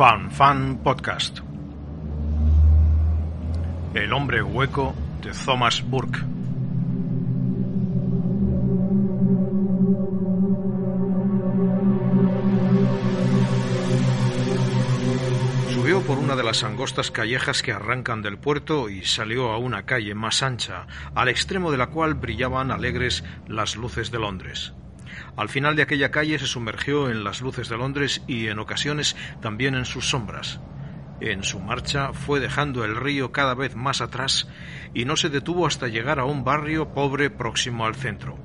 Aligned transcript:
Fan 0.00 0.30
Fan 0.30 0.78
Podcast. 0.82 1.40
El 3.92 4.14
hombre 4.14 4.40
hueco 4.40 4.94
de 5.20 5.30
Thomas 5.32 5.82
Burke. 5.86 6.20
Subió 15.68 16.00
por 16.00 16.16
una 16.16 16.34
de 16.34 16.44
las 16.44 16.64
angostas 16.64 17.10
callejas 17.10 17.62
que 17.62 17.72
arrancan 17.72 18.22
del 18.22 18.38
puerto 18.38 18.88
y 18.88 19.04
salió 19.04 19.50
a 19.50 19.58
una 19.58 19.84
calle 19.84 20.14
más 20.14 20.42
ancha, 20.42 20.86
al 21.14 21.28
extremo 21.28 21.70
de 21.70 21.76
la 21.76 21.88
cual 21.88 22.14
brillaban 22.14 22.70
alegres 22.70 23.22
las 23.48 23.76
luces 23.76 24.10
de 24.10 24.18
Londres. 24.18 24.72
Al 25.36 25.48
final 25.48 25.76
de 25.76 25.82
aquella 25.82 26.10
calle 26.10 26.38
se 26.38 26.46
sumergió 26.46 27.10
en 27.10 27.24
las 27.24 27.40
luces 27.40 27.68
de 27.68 27.76
Londres 27.76 28.22
y 28.26 28.48
en 28.48 28.58
ocasiones 28.58 29.16
también 29.40 29.74
en 29.74 29.84
sus 29.84 30.08
sombras. 30.08 30.60
En 31.20 31.44
su 31.44 31.60
marcha 31.60 32.12
fue 32.14 32.40
dejando 32.40 32.84
el 32.84 32.96
río 32.96 33.30
cada 33.30 33.54
vez 33.54 33.76
más 33.76 34.00
atrás 34.00 34.48
y 34.94 35.04
no 35.04 35.16
se 35.16 35.28
detuvo 35.28 35.66
hasta 35.66 35.88
llegar 35.88 36.18
a 36.18 36.24
un 36.24 36.44
barrio 36.44 36.94
pobre 36.94 37.28
próximo 37.28 37.84
al 37.84 37.94
centro. 37.94 38.38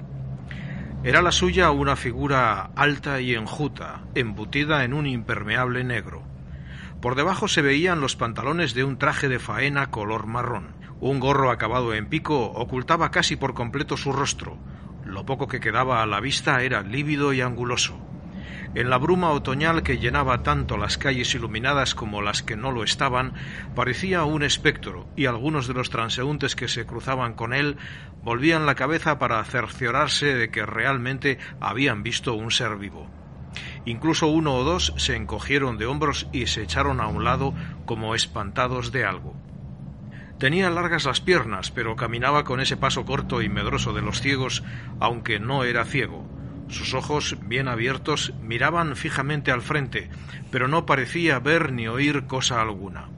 Era 1.05 1.21
la 1.21 1.31
suya 1.31 1.71
una 1.71 1.95
figura 1.95 2.71
alta 2.76 3.21
y 3.21 3.34
enjuta, 3.34 4.01
embutida 4.15 4.84
en 4.84 4.93
un 4.93 5.05
impermeable 5.05 5.84
negro. 5.84 6.23
Por 6.99 7.15
debajo 7.15 7.48
se 7.48 7.62
veían 7.62 8.01
los 8.01 8.15
pantalones 8.15 8.73
de 8.73 8.84
un 8.84 8.98
traje 8.98 9.29
de 9.29 9.39
faena 9.39 9.91
color 9.91 10.26
marrón. 10.26 10.76
Un 10.99 11.20
gorro 11.20 11.51
acabado 11.51 11.93
en 11.93 12.07
pico 12.07 12.45
ocultaba 12.45 13.12
casi 13.12 13.35
por 13.35 13.53
completo 13.53 13.95
su 13.98 14.12
rostro, 14.12 14.57
lo 15.05 15.25
poco 15.25 15.47
que 15.47 15.59
quedaba 15.59 16.01
a 16.01 16.05
la 16.05 16.19
vista 16.19 16.61
era 16.63 16.81
lívido 16.81 17.31
y 17.33 17.41
anguloso. 17.41 17.97
En 18.73 18.89
la 18.89 18.97
bruma 18.97 19.29
otoñal 19.31 19.83
que 19.83 19.99
llenaba 19.99 20.43
tanto 20.43 20.75
las 20.75 20.97
calles 20.97 21.33
iluminadas 21.33 21.95
como 21.95 22.21
las 22.21 22.43
que 22.43 22.57
no 22.57 22.71
lo 22.73 22.83
estaban, 22.83 23.34
parecía 23.73 24.25
un 24.25 24.43
espectro, 24.43 25.07
y 25.15 25.27
algunos 25.27 25.67
de 25.67 25.73
los 25.73 25.89
transeúntes 25.89 26.57
que 26.57 26.67
se 26.67 26.85
cruzaban 26.85 27.35
con 27.35 27.53
él 27.53 27.77
volvían 28.21 28.65
la 28.65 28.75
cabeza 28.75 29.17
para 29.17 29.41
cerciorarse 29.45 30.35
de 30.35 30.49
que 30.49 30.65
realmente 30.65 31.37
habían 31.62 32.03
visto 32.03 32.34
un 32.34 32.51
ser 32.51 32.75
vivo. 32.75 33.07
Incluso 33.85 34.27
uno 34.27 34.55
o 34.55 34.63
dos 34.65 34.93
se 34.97 35.15
encogieron 35.15 35.77
de 35.77 35.85
hombros 35.85 36.27
y 36.34 36.47
se 36.47 36.63
echaron 36.63 36.99
a 36.99 37.07
un 37.07 37.23
lado 37.23 37.53
como 37.85 38.15
espantados 38.15 38.91
de 38.91 39.05
algo. 39.05 39.35
Tenía 40.39 40.69
largas 40.69 41.05
las 41.05 41.21
piernas, 41.21 41.71
pero 41.71 41.95
caminaba 41.95 42.43
con 42.43 42.59
ese 42.59 42.75
paso 42.75 43.05
corto 43.05 43.41
y 43.41 43.47
medroso 43.47 43.93
de 43.93 44.01
los 44.01 44.19
ciegos, 44.19 44.63
aunque 44.99 45.39
no 45.39 45.63
era 45.63 45.85
ciego. 45.85 46.27
Sus 46.67 46.93
ojos, 46.93 47.37
bien 47.45 47.67
abiertos, 47.67 48.33
miraban 48.41 48.95
fijamente 48.95 49.51
al 49.51 49.61
frente, 49.61 50.09
pero 50.51 50.67
no 50.67 50.85
parecía 50.85 51.39
ver 51.39 51.71
ni 51.71 51.87
oír 51.87 52.25
cosa 52.25 52.61
alguna. 52.61 53.09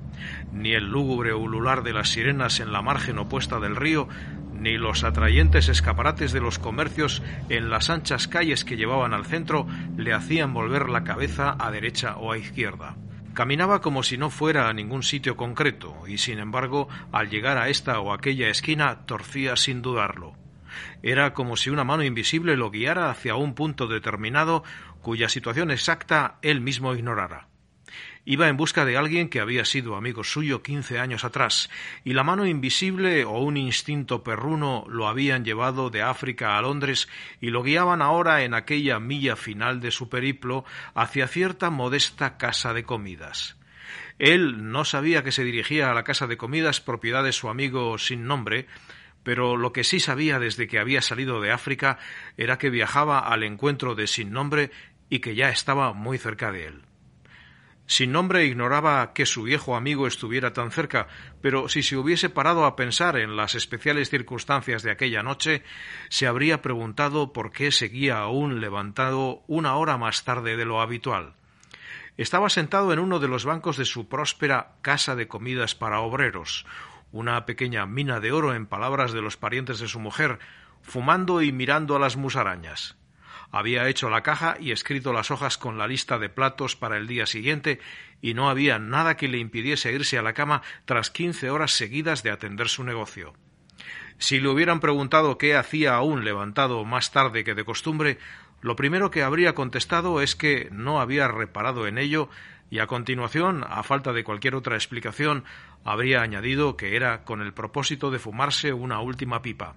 Ni 0.51 0.73
el 0.73 0.89
lúgubre 0.89 1.33
ulular 1.33 1.81
de 1.81 1.93
las 1.93 2.09
sirenas 2.09 2.59
en 2.59 2.71
la 2.71 2.81
margen 2.81 3.17
opuesta 3.17 3.59
del 3.59 3.75
río, 3.75 4.07
ni 4.53 4.77
los 4.77 5.03
atrayentes 5.03 5.69
escaparates 5.69 6.33
de 6.33 6.41
los 6.41 6.59
comercios 6.59 7.23
en 7.49 7.69
las 7.69 7.89
anchas 7.89 8.27
calles 8.27 8.65
que 8.65 8.77
llevaban 8.77 9.13
al 9.13 9.25
centro 9.25 9.67
le 9.95 10.13
hacían 10.13 10.53
volver 10.53 10.89
la 10.89 11.03
cabeza 11.03 11.55
a 11.57 11.71
derecha 11.71 12.17
o 12.17 12.31
a 12.31 12.37
izquierda. 12.37 12.95
Caminaba 13.37 13.81
como 13.81 14.01
si 14.01 14.17
no 14.17 14.31
fuera 14.31 14.67
a 14.67 14.73
ningún 14.73 15.03
sitio 15.03 15.37
concreto, 15.37 16.07
y 16.07 16.17
sin 16.17 16.39
embargo, 16.39 16.89
al 17.11 17.29
llegar 17.29 17.59
a 17.59 17.69
esta 17.69 17.99
o 17.99 18.11
aquella 18.11 18.49
esquina, 18.49 19.05
torcía 19.05 19.55
sin 19.55 19.83
dudarlo. 19.83 20.33
Era 21.03 21.35
como 21.35 21.55
si 21.55 21.69
una 21.69 21.83
mano 21.83 22.01
invisible 22.01 22.57
lo 22.57 22.71
guiara 22.71 23.11
hacia 23.11 23.35
un 23.35 23.53
punto 23.53 23.85
determinado 23.85 24.63
cuya 25.03 25.29
situación 25.29 25.69
exacta 25.69 26.39
él 26.41 26.61
mismo 26.61 26.95
ignorara. 26.95 27.46
Iba 28.29 28.49
en 28.49 28.57
busca 28.57 28.83
de 28.83 28.97
alguien 28.97 29.29
que 29.29 29.39
había 29.39 29.63
sido 29.63 29.95
amigo 29.95 30.25
suyo 30.25 30.61
quince 30.61 30.99
años 30.99 31.23
atrás, 31.23 31.69
y 32.03 32.11
la 32.11 32.25
mano 32.25 32.45
invisible 32.45 33.23
o 33.23 33.39
un 33.39 33.55
instinto 33.55 34.21
perruno 34.21 34.83
lo 34.89 35.07
habían 35.07 35.45
llevado 35.45 35.89
de 35.89 36.01
África 36.01 36.57
a 36.57 36.61
Londres 36.61 37.07
y 37.39 37.51
lo 37.51 37.63
guiaban 37.63 38.01
ahora 38.01 38.43
en 38.43 38.53
aquella 38.53 38.99
milla 38.99 39.37
final 39.37 39.79
de 39.79 39.91
su 39.91 40.09
periplo 40.09 40.65
hacia 40.93 41.29
cierta 41.29 41.69
modesta 41.69 42.35
casa 42.35 42.73
de 42.73 42.83
comidas. 42.83 43.55
Él 44.19 44.73
no 44.73 44.83
sabía 44.83 45.23
que 45.23 45.31
se 45.31 45.45
dirigía 45.45 45.89
a 45.89 45.93
la 45.93 46.03
casa 46.03 46.27
de 46.27 46.35
comidas 46.35 46.81
propiedad 46.81 47.23
de 47.23 47.31
su 47.31 47.47
amigo 47.47 47.97
sin 47.97 48.27
nombre, 48.27 48.67
pero 49.23 49.55
lo 49.55 49.71
que 49.71 49.85
sí 49.85 50.01
sabía 50.01 50.37
desde 50.37 50.67
que 50.67 50.79
había 50.79 51.01
salido 51.01 51.39
de 51.39 51.53
África 51.53 51.97
era 52.35 52.57
que 52.57 52.71
viajaba 52.71 53.19
al 53.19 53.43
encuentro 53.43 53.95
de 53.95 54.05
sin 54.05 54.33
nombre 54.33 54.69
y 55.09 55.19
que 55.19 55.33
ya 55.33 55.47
estaba 55.47 55.93
muy 55.93 56.17
cerca 56.17 56.51
de 56.51 56.65
él. 56.65 56.86
Sin 57.87 58.11
nombre 58.11 58.45
ignoraba 58.45 59.13
que 59.13 59.25
su 59.25 59.43
viejo 59.43 59.77
amigo 59.77 60.07
estuviera 60.07 60.51
tan 60.51 60.71
cerca, 60.71 61.07
pero 61.41 61.69
si 61.69 61.83
se 61.83 61.95
hubiese 61.95 62.29
parado 62.29 62.65
a 62.65 62.75
pensar 62.75 63.17
en 63.17 63.37
las 63.37 63.55
especiales 63.55 64.09
circunstancias 64.09 64.83
de 64.83 64.91
aquella 64.91 65.23
noche, 65.23 65.63
se 66.09 66.27
habría 66.27 66.61
preguntado 66.61 67.31
por 67.31 67.51
qué 67.51 67.71
seguía 67.71 68.19
aún 68.19 68.59
levantado 68.59 69.41
una 69.47 69.77
hora 69.77 69.97
más 69.97 70.25
tarde 70.25 70.57
de 70.57 70.65
lo 70.65 70.81
habitual. 70.81 71.35
Estaba 72.17 72.49
sentado 72.49 72.91
en 72.91 72.99
uno 72.99 73.19
de 73.19 73.29
los 73.29 73.45
bancos 73.45 73.77
de 73.77 73.85
su 73.85 74.09
próspera 74.09 74.73
casa 74.81 75.15
de 75.15 75.29
comidas 75.29 75.73
para 75.73 76.01
obreros, 76.01 76.65
una 77.13 77.45
pequeña 77.45 77.85
mina 77.85 78.19
de 78.19 78.33
oro 78.33 78.53
en 78.53 78.65
palabras 78.65 79.13
de 79.13 79.21
los 79.21 79.37
parientes 79.37 79.79
de 79.79 79.87
su 79.87 80.01
mujer, 80.01 80.39
fumando 80.81 81.41
y 81.41 81.53
mirando 81.53 81.95
a 81.95 81.99
las 81.99 82.17
musarañas. 82.17 82.97
Había 83.51 83.87
hecho 83.87 84.09
la 84.09 84.23
caja 84.23 84.57
y 84.59 84.71
escrito 84.71 85.13
las 85.13 85.31
hojas 85.31 85.57
con 85.57 85.77
la 85.77 85.87
lista 85.87 86.19
de 86.19 86.29
platos 86.29 86.75
para 86.75 86.97
el 86.97 87.07
día 87.07 87.25
siguiente, 87.25 87.79
y 88.21 88.33
no 88.33 88.49
había 88.49 88.79
nada 88.79 89.17
que 89.17 89.27
le 89.27 89.37
impidiese 89.37 89.91
irse 89.93 90.17
a 90.17 90.21
la 90.21 90.33
cama 90.33 90.61
tras 90.85 91.09
quince 91.09 91.49
horas 91.49 91.71
seguidas 91.71 92.23
de 92.23 92.31
atender 92.31 92.67
su 92.67 92.83
negocio. 92.83 93.33
Si 94.17 94.39
le 94.39 94.49
hubieran 94.49 94.79
preguntado 94.79 95.37
qué 95.37 95.55
hacía 95.55 95.95
aún 95.95 96.25
levantado 96.25 96.83
más 96.83 97.11
tarde 97.11 97.43
que 97.43 97.53
de 97.53 97.63
costumbre, 97.63 98.17
lo 98.61 98.75
primero 98.75 99.11
que 99.11 99.21
habría 99.21 99.53
contestado 99.53 100.21
es 100.21 100.35
que 100.35 100.69
no 100.71 100.99
había 100.99 101.27
reparado 101.27 101.87
en 101.87 101.97
ello 101.97 102.29
y 102.69 102.79
a 102.79 102.87
continuación, 102.87 103.63
a 103.67 103.83
falta 103.83 104.13
de 104.13 104.23
cualquier 104.23 104.55
otra 104.55 104.75
explicación, 104.75 105.45
habría 105.85 106.21
añadido 106.21 106.75
que 106.75 106.95
era 106.95 107.23
con 107.23 107.41
el 107.41 107.53
propósito 107.53 108.11
de 108.11 108.19
fumarse 108.19 108.73
una 108.73 108.99
última 108.99 109.41
pipa. 109.41 109.75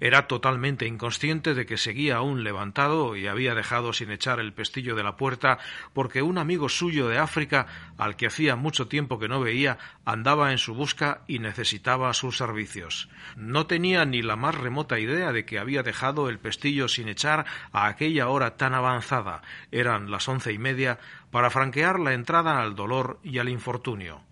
Era 0.00 0.26
totalmente 0.26 0.86
inconsciente 0.86 1.54
de 1.54 1.66
que 1.66 1.76
seguía 1.76 2.16
aún 2.16 2.42
levantado 2.42 3.16
y 3.16 3.26
había 3.26 3.54
dejado 3.54 3.92
sin 3.92 4.10
echar 4.10 4.40
el 4.40 4.52
pestillo 4.52 4.96
de 4.96 5.02
la 5.02 5.16
puerta 5.16 5.58
porque 5.92 6.22
un 6.22 6.38
amigo 6.38 6.68
suyo 6.68 7.08
de 7.08 7.18
África, 7.18 7.66
al 7.98 8.16
que 8.16 8.26
hacía 8.26 8.56
mucho 8.56 8.88
tiempo 8.88 9.18
que 9.18 9.28
no 9.28 9.40
veía, 9.40 9.78
andaba 10.04 10.52
en 10.52 10.58
su 10.58 10.74
busca 10.74 11.22
y 11.26 11.38
necesitaba 11.38 12.12
sus 12.14 12.36
servicios. 12.36 13.08
No 13.36 13.66
tenía 13.66 14.04
ni 14.04 14.22
la 14.22 14.36
más 14.36 14.54
remota 14.54 14.98
idea 14.98 15.32
de 15.32 15.44
que 15.44 15.58
había 15.58 15.82
dejado 15.82 16.28
el 16.28 16.38
pestillo 16.38 16.88
sin 16.88 17.08
echar 17.08 17.44
a 17.72 17.86
aquella 17.86 18.28
hora 18.28 18.56
tan 18.56 18.74
avanzada 18.74 19.42
eran 19.70 20.10
las 20.10 20.28
once 20.28 20.52
y 20.52 20.58
media 20.58 20.98
para 21.30 21.50
franquear 21.50 22.00
la 22.00 22.14
entrada 22.14 22.60
al 22.60 22.74
dolor 22.74 23.20
y 23.22 23.38
al 23.38 23.48
infortunio. 23.48 24.29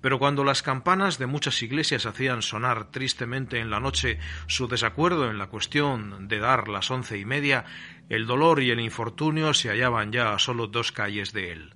Pero 0.00 0.18
cuando 0.18 0.44
las 0.44 0.62
campanas 0.62 1.18
de 1.18 1.26
muchas 1.26 1.62
iglesias 1.62 2.06
hacían 2.06 2.42
sonar 2.42 2.90
tristemente 2.90 3.58
en 3.58 3.70
la 3.70 3.80
noche 3.80 4.18
su 4.46 4.68
desacuerdo 4.68 5.30
en 5.30 5.38
la 5.38 5.48
cuestión 5.48 6.28
de 6.28 6.38
dar 6.38 6.68
las 6.68 6.90
once 6.90 7.18
y 7.18 7.24
media, 7.24 7.64
el 8.08 8.26
dolor 8.26 8.62
y 8.62 8.70
el 8.70 8.80
infortunio 8.80 9.54
se 9.54 9.70
hallaban 9.70 10.12
ya 10.12 10.32
a 10.32 10.38
solo 10.38 10.66
dos 10.66 10.92
calles 10.92 11.32
de 11.32 11.52
él. 11.52 11.74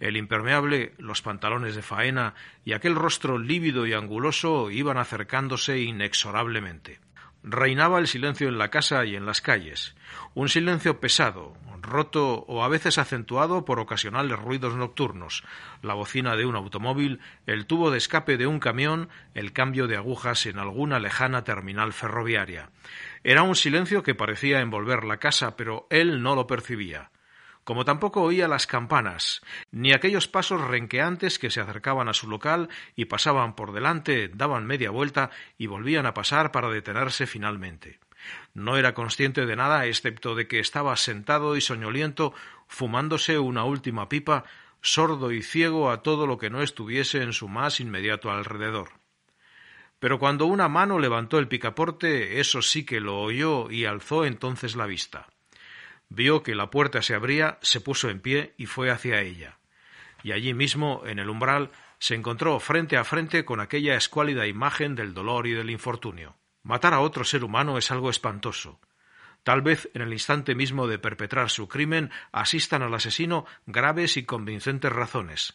El 0.00 0.16
impermeable, 0.16 0.94
los 0.98 1.20
pantalones 1.20 1.76
de 1.76 1.82
faena 1.82 2.34
y 2.64 2.72
aquel 2.72 2.94
rostro 2.94 3.38
lívido 3.38 3.86
y 3.86 3.92
anguloso 3.92 4.70
iban 4.70 4.96
acercándose 4.96 5.78
inexorablemente. 5.80 7.00
Reinaba 7.42 7.98
el 7.98 8.06
silencio 8.06 8.48
en 8.48 8.58
la 8.58 8.68
casa 8.68 9.04
y 9.04 9.16
en 9.16 9.26
las 9.26 9.40
calles, 9.40 9.94
un 10.34 10.48
silencio 10.48 11.00
pesado, 11.00 11.54
roto 11.82 12.44
o 12.46 12.62
a 12.62 12.68
veces 12.68 12.98
acentuado 12.98 13.64
por 13.64 13.80
ocasionales 13.80 14.38
ruidos 14.38 14.76
nocturnos, 14.76 15.44
la 15.82 15.94
bocina 15.94 16.36
de 16.36 16.46
un 16.46 16.56
automóvil, 16.56 17.20
el 17.46 17.66
tubo 17.66 17.90
de 17.90 17.98
escape 17.98 18.36
de 18.36 18.46
un 18.46 18.60
camión, 18.60 19.08
el 19.34 19.52
cambio 19.52 19.86
de 19.86 19.96
agujas 19.96 20.46
en 20.46 20.58
alguna 20.58 20.98
lejana 20.98 21.44
terminal 21.44 21.92
ferroviaria. 21.92 22.70
Era 23.24 23.42
un 23.42 23.56
silencio 23.56 24.02
que 24.02 24.14
parecía 24.14 24.60
envolver 24.60 25.04
la 25.04 25.18
casa, 25.18 25.56
pero 25.56 25.86
él 25.90 26.22
no 26.22 26.34
lo 26.34 26.46
percibía 26.46 27.10
como 27.70 27.84
tampoco 27.84 28.22
oía 28.22 28.48
las 28.48 28.66
campanas, 28.66 29.42
ni 29.70 29.92
aquellos 29.92 30.26
pasos 30.26 30.60
renqueantes 30.60 31.38
que 31.38 31.50
se 31.50 31.60
acercaban 31.60 32.08
a 32.08 32.14
su 32.14 32.28
local 32.28 32.68
y 32.96 33.04
pasaban 33.04 33.54
por 33.54 33.70
delante, 33.70 34.26
daban 34.26 34.66
media 34.66 34.90
vuelta 34.90 35.30
y 35.56 35.68
volvían 35.68 36.04
a 36.04 36.12
pasar 36.12 36.50
para 36.50 36.68
detenerse 36.68 37.28
finalmente. 37.28 38.00
No 38.54 38.76
era 38.76 38.92
consciente 38.92 39.46
de 39.46 39.54
nada 39.54 39.86
excepto 39.86 40.34
de 40.34 40.48
que 40.48 40.58
estaba 40.58 40.96
sentado 40.96 41.54
y 41.54 41.60
soñoliento, 41.60 42.34
fumándose 42.66 43.38
una 43.38 43.62
última 43.62 44.08
pipa, 44.08 44.42
sordo 44.80 45.30
y 45.30 45.40
ciego 45.40 45.92
a 45.92 46.02
todo 46.02 46.26
lo 46.26 46.38
que 46.38 46.50
no 46.50 46.62
estuviese 46.62 47.22
en 47.22 47.32
su 47.32 47.46
más 47.46 47.78
inmediato 47.78 48.32
alrededor. 48.32 48.94
Pero 50.00 50.18
cuando 50.18 50.46
una 50.46 50.66
mano 50.68 50.98
levantó 50.98 51.38
el 51.38 51.46
picaporte, 51.46 52.40
eso 52.40 52.62
sí 52.62 52.84
que 52.84 52.98
lo 52.98 53.20
oyó 53.20 53.70
y 53.70 53.84
alzó 53.84 54.24
entonces 54.24 54.74
la 54.74 54.86
vista. 54.86 55.28
Vio 56.10 56.42
que 56.42 56.56
la 56.56 56.70
puerta 56.70 57.02
se 57.02 57.14
abría, 57.14 57.58
se 57.62 57.80
puso 57.80 58.10
en 58.10 58.20
pie 58.20 58.52
y 58.58 58.66
fue 58.66 58.90
hacia 58.90 59.20
ella. 59.22 59.58
Y 60.24 60.32
allí 60.32 60.52
mismo, 60.54 61.02
en 61.06 61.20
el 61.20 61.30
umbral, 61.30 61.70
se 62.00 62.16
encontró 62.16 62.58
frente 62.58 62.96
a 62.96 63.04
frente 63.04 63.44
con 63.44 63.60
aquella 63.60 63.94
escuálida 63.94 64.48
imagen 64.48 64.96
del 64.96 65.14
dolor 65.14 65.46
y 65.46 65.52
del 65.52 65.70
infortunio. 65.70 66.36
Matar 66.64 66.94
a 66.94 67.00
otro 67.00 67.24
ser 67.24 67.44
humano 67.44 67.78
es 67.78 67.90
algo 67.92 68.10
espantoso. 68.10 68.80
Tal 69.44 69.62
vez 69.62 69.88
en 69.94 70.02
el 70.02 70.12
instante 70.12 70.54
mismo 70.54 70.88
de 70.88 70.98
perpetrar 70.98 71.48
su 71.48 71.68
crimen 71.68 72.10
asistan 72.32 72.82
al 72.82 72.92
asesino 72.92 73.46
graves 73.66 74.16
y 74.16 74.24
convincentes 74.24 74.92
razones. 74.92 75.54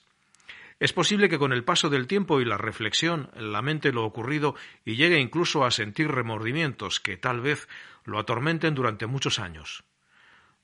Es 0.79 0.93
posible 0.93 1.29
que 1.29 1.37
con 1.37 1.51
el 1.51 1.63
paso 1.63 1.89
del 1.89 2.07
tiempo 2.07 2.39
y 2.41 2.45
la 2.45 2.57
reflexión 2.57 3.29
lamente 3.35 3.91
lo 3.91 4.05
ocurrido 4.05 4.55
y 4.85 4.95
llegue 4.95 5.19
incluso 5.19 5.65
a 5.65 5.71
sentir 5.71 6.09
remordimientos 6.09 6.99
que 6.99 7.17
tal 7.17 7.41
vez 7.41 7.67
lo 8.05 8.19
atormenten 8.19 8.73
durante 8.73 9.05
muchos 9.05 9.39
años. 9.39 9.83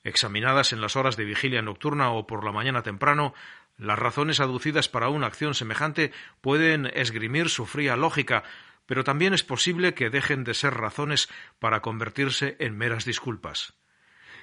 Examinadas 0.04 0.72
en 0.72 0.80
las 0.80 0.96
horas 0.96 1.16
de 1.16 1.24
vigilia 1.24 1.62
nocturna 1.62 2.10
o 2.10 2.26
por 2.26 2.44
la 2.44 2.52
mañana 2.52 2.82
temprano, 2.82 3.34
las 3.78 3.98
razones 3.98 4.40
aducidas 4.40 4.88
para 4.88 5.08
una 5.08 5.26
acción 5.26 5.54
semejante 5.54 6.12
pueden 6.40 6.86
esgrimir 6.86 7.48
su 7.48 7.66
fría 7.66 7.96
lógica, 7.96 8.42
pero 8.86 9.04
también 9.04 9.32
es 9.32 9.44
posible 9.44 9.94
que 9.94 10.10
dejen 10.10 10.44
de 10.44 10.54
ser 10.54 10.74
razones 10.74 11.28
para 11.58 11.80
convertirse 11.80 12.56
en 12.58 12.76
meras 12.76 13.04
disculpas. 13.04 13.74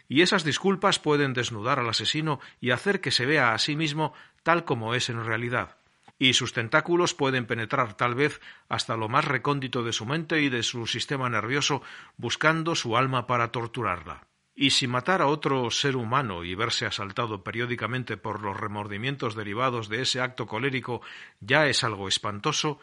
Y 0.08 0.22
esas 0.22 0.44
disculpas 0.44 0.98
pueden 0.98 1.34
desnudar 1.34 1.80
al 1.80 1.90
asesino 1.90 2.40
y 2.60 2.72
hacer 2.72 3.00
que 3.00 3.12
se 3.12 3.26
vea 3.26 3.54
a 3.54 3.58
sí 3.60 3.76
mismo 3.76 4.14
tal 4.44 4.66
como 4.66 4.96
es 4.96 5.10
en 5.10 5.24
realidad. 5.24 5.78
Y 6.18 6.34
sus 6.34 6.52
tentáculos 6.52 7.14
pueden 7.14 7.46
penetrar 7.46 7.96
tal 7.96 8.16
vez 8.16 8.42
hasta 8.68 8.98
lo 8.98 9.08
más 9.08 9.26
recóndito 9.26 9.84
de 9.84 9.94
su 9.94 10.06
mente 10.06 10.42
y 10.42 10.50
de 10.50 10.64
su 10.64 10.88
sistema 10.88 11.30
nervioso, 11.30 11.82
buscando 12.18 12.76
su 12.76 12.98
alma 12.98 13.28
para 13.28 13.52
torturarla. 13.52 14.28
Y 14.62 14.72
si 14.72 14.88
matar 14.88 15.22
a 15.22 15.28
otro 15.28 15.72
ser 15.72 15.96
humano 15.96 16.44
y 16.44 16.54
verse 16.54 16.86
asaltado 16.86 17.46
periódicamente 17.46 18.18
por 18.18 18.42
los 18.42 18.60
remordimientos 18.60 19.34
derivados 19.34 19.88
de 19.88 20.02
ese 20.02 20.20
acto 20.20 20.48
colérico 20.48 21.02
ya 21.40 21.68
es 21.68 21.86
algo 21.86 22.10
espantoso, 22.10 22.78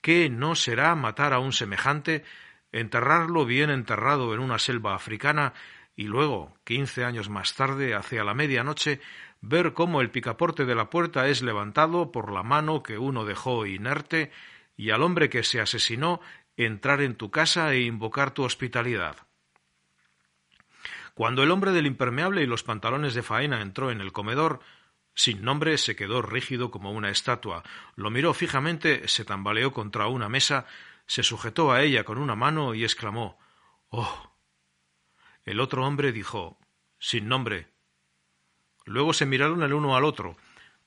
¿qué 0.00 0.30
no 0.30 0.54
será 0.54 0.94
matar 0.94 1.34
a 1.34 1.38
un 1.38 1.52
semejante, 1.52 2.24
enterrarlo 2.72 3.44
bien 3.44 3.68
enterrado 3.68 4.32
en 4.32 4.40
una 4.40 4.58
selva 4.58 4.94
africana 4.94 5.52
y 5.94 6.04
luego, 6.04 6.54
quince 6.64 7.04
años 7.04 7.28
más 7.28 7.54
tarde, 7.54 7.94
hacia 7.94 8.24
la 8.24 8.32
medianoche, 8.32 9.02
ver 9.42 9.74
cómo 9.74 10.00
el 10.00 10.10
picaporte 10.10 10.64
de 10.64 10.74
la 10.74 10.88
puerta 10.88 11.28
es 11.28 11.42
levantado 11.42 12.12
por 12.12 12.32
la 12.32 12.42
mano 12.42 12.82
que 12.82 12.96
uno 12.96 13.26
dejó 13.26 13.66
inerte 13.66 14.30
y 14.74 14.88
al 14.88 15.02
hombre 15.02 15.28
que 15.28 15.42
se 15.42 15.60
asesinó 15.60 16.22
entrar 16.56 17.02
en 17.02 17.14
tu 17.14 17.30
casa 17.30 17.74
e 17.74 17.82
invocar 17.82 18.30
tu 18.30 18.42
hospitalidad? 18.42 19.29
Cuando 21.20 21.42
el 21.42 21.50
hombre 21.50 21.72
del 21.72 21.84
impermeable 21.84 22.42
y 22.42 22.46
los 22.46 22.62
pantalones 22.62 23.12
de 23.12 23.22
faena 23.22 23.60
entró 23.60 23.90
en 23.90 24.00
el 24.00 24.10
comedor, 24.10 24.60
sin 25.14 25.42
nombre 25.42 25.76
se 25.76 25.94
quedó 25.94 26.22
rígido 26.22 26.70
como 26.70 26.92
una 26.92 27.10
estatua, 27.10 27.62
lo 27.94 28.08
miró 28.08 28.32
fijamente, 28.32 29.06
se 29.06 29.26
tambaleó 29.26 29.74
contra 29.74 30.06
una 30.06 30.30
mesa, 30.30 30.64
se 31.04 31.22
sujetó 31.22 31.72
a 31.72 31.82
ella 31.82 32.04
con 32.04 32.16
una 32.16 32.36
mano 32.36 32.72
y 32.72 32.84
exclamó 32.84 33.38
Oh. 33.90 34.32
El 35.44 35.60
otro 35.60 35.84
hombre 35.84 36.12
dijo 36.12 36.58
Sin 36.98 37.28
nombre. 37.28 37.68
Luego 38.86 39.12
se 39.12 39.26
miraron 39.26 39.62
el 39.62 39.74
uno 39.74 39.96
al 39.96 40.06
otro, 40.06 40.38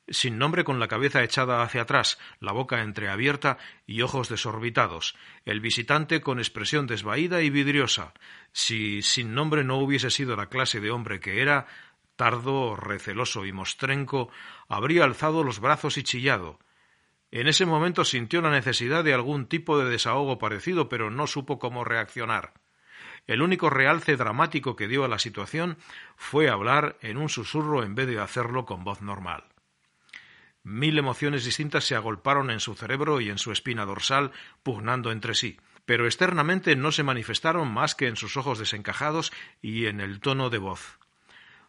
sin 0.08 0.38
nombre 0.38 0.64
con 0.64 0.80
la 0.80 0.88
cabeza 0.88 1.24
echada 1.24 1.62
hacia 1.62 1.84
atrás, 1.84 2.20
la 2.40 2.52
boca 2.52 2.82
entreabierta 2.82 3.58
y 3.86 4.02
ojos 4.02 4.30
desorbitados, 4.30 5.16
el 5.46 5.62
visitante 5.62 6.22
con 6.22 6.40
expresión 6.40 6.88
desvaída 6.88 7.42
y 7.42 7.50
vidriosa. 7.50 8.14
Si 8.52 9.02
sin 9.02 9.34
nombre 9.34 9.64
no 9.64 9.78
hubiese 9.78 10.10
sido 10.10 10.36
la 10.36 10.50
clase 10.50 10.80
de 10.80 10.92
hombre 10.92 11.20
que 11.20 11.42
era, 11.42 11.68
tardo, 12.16 12.76
receloso 12.76 13.46
y 13.46 13.52
mostrenco, 13.52 14.30
habría 14.68 15.04
alzado 15.04 15.44
los 15.44 15.60
brazos 15.60 15.98
y 15.98 16.04
chillado. 16.04 16.60
En 17.32 17.48
ese 17.48 17.66
momento 17.66 18.06
sintió 18.06 18.42
la 18.42 18.52
necesidad 18.52 19.04
de 19.04 19.14
algún 19.14 19.48
tipo 19.48 19.80
de 19.80 19.90
desahogo 19.90 20.38
parecido, 20.38 20.90
pero 20.90 21.10
no 21.10 21.26
supo 21.26 21.58
cómo 21.58 21.84
reaccionar. 21.84 22.54
El 23.26 23.42
único 23.42 23.70
realce 23.70 24.18
dramático 24.18 24.76
que 24.76 24.88
dio 24.88 25.06
a 25.06 25.08
la 25.08 25.18
situación 25.18 25.78
fue 26.16 26.50
hablar 26.50 26.98
en 27.02 27.18
un 27.18 27.30
susurro 27.30 27.84
en 27.84 27.96
vez 27.96 28.08
de 28.08 28.20
hacerlo 28.20 28.66
con 28.66 28.84
voz 28.84 29.02
normal. 29.02 29.46
Mil 30.64 30.98
emociones 30.98 31.44
distintas 31.44 31.84
se 31.84 31.96
agolparon 31.96 32.50
en 32.50 32.62
su 32.62 32.74
cerebro 32.74 33.20
y 33.20 33.30
en 33.30 33.38
su 33.38 33.52
espina 33.52 33.86
dorsal, 33.86 34.32
pugnando 34.64 35.12
entre 35.12 35.36
sí, 35.36 35.60
pero 35.86 36.06
externamente 36.06 36.76
no 36.78 36.92
se 36.92 37.04
manifestaron 37.04 37.72
más 37.72 37.96
que 37.96 38.08
en 38.08 38.16
sus 38.16 38.38
ojos 38.38 38.60
desencajados 38.60 39.34
y 39.62 39.88
en 39.88 40.00
el 40.00 40.22
tono 40.22 40.50
de 40.50 40.60
voz. 40.60 41.00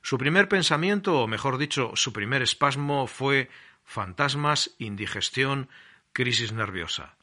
Su 0.00 0.18
primer 0.18 0.48
pensamiento, 0.48 1.20
o 1.20 1.26
mejor 1.26 1.58
dicho, 1.58 1.92
su 1.94 2.12
primer 2.12 2.42
espasmo 2.42 3.06
fue 3.06 3.50
fantasmas, 3.84 4.74
indigestión, 4.78 5.68
crisis 6.12 6.52
nerviosa. 6.52 7.16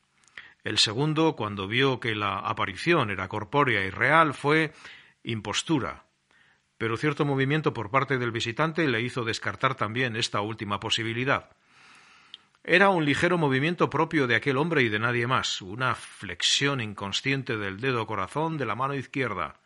El 0.63 0.77
segundo, 0.77 1.35
cuando 1.35 1.68
vio 1.68 2.00
que 2.00 2.15
la 2.15 2.38
aparición 2.39 3.09
era 3.09 3.27
corpórea 3.27 3.83
y 3.83 3.89
real, 3.89 4.33
fue 4.33 4.73
impostura, 5.23 6.03
pero 6.81 6.98
cierto 6.98 7.25
movimiento 7.25 7.75
por 7.75 7.92
parte 7.92 8.18
del 8.18 8.31
visitante 8.31 8.88
le 8.88 9.01
hizo 9.01 9.24
descartar 9.24 9.75
también 9.75 10.16
esta 10.16 10.42
última 10.42 10.80
posibilidad. 10.80 11.51
Era 12.63 12.89
un 12.89 13.06
ligero 13.06 13.38
movimiento 13.38 13.88
propio 13.88 14.25
de 14.25 14.33
aquel 14.33 14.57
hombre 14.57 14.81
y 14.81 14.89
de 14.89 14.98
nadie 14.98 15.28
más, 15.28 15.62
una 15.62 15.94
flexión 15.94 16.81
inconsciente 16.81 17.56
del 17.56 17.80
dedo 17.80 18.07
corazón 18.07 18.57
de 18.57 18.66
la 18.66 18.74
mano 18.74 18.95
izquierda. 18.95 19.60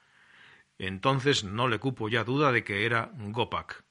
Entonces 0.78 1.46
no 1.46 1.70
le 1.70 1.80
cupo 1.80 2.10
ya 2.10 2.26
duda 2.26 2.52
de 2.52 2.66
que 2.66 2.86
era 2.86 3.12
Gopak. 3.18 3.86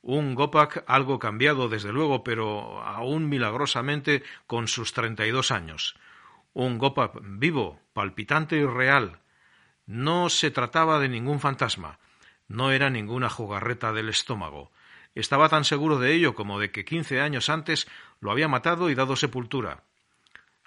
Un 0.00 0.36
Gopak 0.36 0.84
algo 0.86 1.18
cambiado, 1.18 1.68
desde 1.68 1.92
luego, 1.92 2.22
pero 2.22 2.80
aún 2.80 3.28
milagrosamente 3.28 4.22
con 4.46 4.68
sus 4.68 4.92
treinta 4.92 5.26
y 5.26 5.32
dos 5.32 5.50
años. 5.50 5.96
Un 6.52 6.78
Gopak 6.78 7.18
vivo, 7.22 7.80
palpitante 7.92 8.54
y 8.54 8.64
real. 8.64 9.18
No 9.84 10.28
se 10.28 10.52
trataba 10.52 11.00
de 11.00 11.08
ningún 11.08 11.40
fantasma, 11.40 11.98
no 12.48 12.70
era 12.70 12.90
ninguna 12.90 13.28
jugarreta 13.28 13.92
del 13.92 14.08
estómago. 14.08 14.72
Estaba 15.14 15.48
tan 15.48 15.64
seguro 15.64 15.98
de 15.98 16.14
ello 16.14 16.34
como 16.34 16.58
de 16.58 16.70
que 16.70 16.84
quince 16.84 17.20
años 17.20 17.48
antes 17.48 17.86
lo 18.20 18.30
había 18.30 18.48
matado 18.48 18.90
y 18.90 18.94
dado 18.94 19.16
sepultura. 19.16 19.84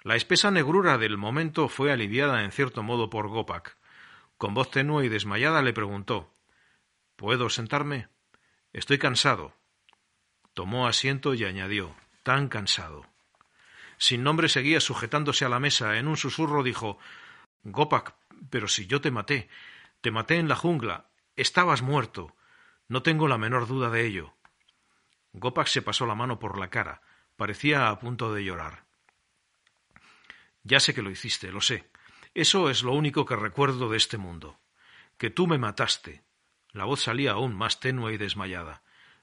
La 0.02 0.14
espesa 0.14 0.50
negrura 0.50 0.98
del 0.98 1.16
momento 1.16 1.68
fue 1.68 1.90
aliviada 1.90 2.44
en 2.44 2.52
cierto 2.52 2.82
modo 2.82 3.10
por 3.10 3.28
Gopak. 3.28 3.76
Con 4.38 4.54
voz 4.54 4.70
tenue 4.70 5.04
y 5.04 5.08
desmayada 5.08 5.62
le 5.62 5.72
preguntó 5.72 6.32
¿Puedo 7.16 7.48
sentarme? 7.48 8.08
Estoy 8.72 8.98
cansado. 8.98 9.56
Tomó 10.54 10.86
asiento 10.86 11.34
y 11.34 11.44
añadió 11.44 11.96
tan 12.22 12.48
cansado. 12.48 13.06
Sin 13.98 14.22
nombre 14.22 14.48
seguía 14.48 14.80
sujetándose 14.80 15.44
a 15.44 15.48
la 15.48 15.60
mesa. 15.60 15.96
En 15.96 16.06
un 16.06 16.16
susurro 16.16 16.62
dijo 16.62 16.98
Gopak, 17.64 18.14
pero 18.50 18.68
si 18.68 18.86
yo 18.86 19.00
te 19.00 19.10
maté, 19.10 19.48
te 20.00 20.10
maté 20.10 20.36
en 20.36 20.48
la 20.48 20.56
jungla, 20.56 21.06
estabas 21.36 21.82
muerto. 21.82 22.34
No 22.88 23.02
tengo 23.02 23.28
la 23.28 23.38
menor 23.38 23.66
duda 23.66 23.90
de 23.90 24.06
ello. 24.06 24.34
Gopak 25.32 25.68
se 25.68 25.82
pasó 25.82 26.06
la 26.06 26.14
mano 26.14 26.38
por 26.38 26.58
la 26.58 26.70
cara. 26.70 27.02
Parecía 27.36 27.88
a 27.88 27.98
punto 27.98 28.32
de 28.32 28.44
llorar. 28.44 28.84
Ya 30.62 30.80
sé 30.80 30.94
que 30.94 31.02
lo 31.02 31.10
hiciste, 31.10 31.52
lo 31.52 31.60
sé. 31.60 31.88
Eso 32.34 32.70
es 32.70 32.82
lo 32.82 32.92
único 32.92 33.24
que 33.24 33.36
recuerdo 33.36 33.88
de 33.88 33.96
este 33.96 34.18
mundo. 34.18 34.58
Que 35.18 35.30
tú 35.30 35.46
me 35.46 35.58
mataste. 35.58 36.24
La 36.72 36.84
voz 36.84 37.02
salía 37.02 37.32
aún 37.32 37.54
más 37.54 37.80
tenue 37.80 38.12
y 38.12 38.16
desmayada. 38.18 38.82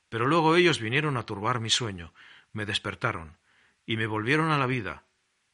Pero 0.09 0.27
luego 0.27 0.55
ellos 0.55 0.79
vinieron 0.79 1.17
a 1.17 1.25
turbar 1.25 1.59
mi 1.59 1.69
sueño, 1.69 2.13
me 2.51 2.65
despertaron, 2.65 3.37
y 3.85 3.97
me 3.97 4.07
volvieron 4.07 4.51
a 4.51 4.57
la 4.57 4.67
vida. 4.67 5.05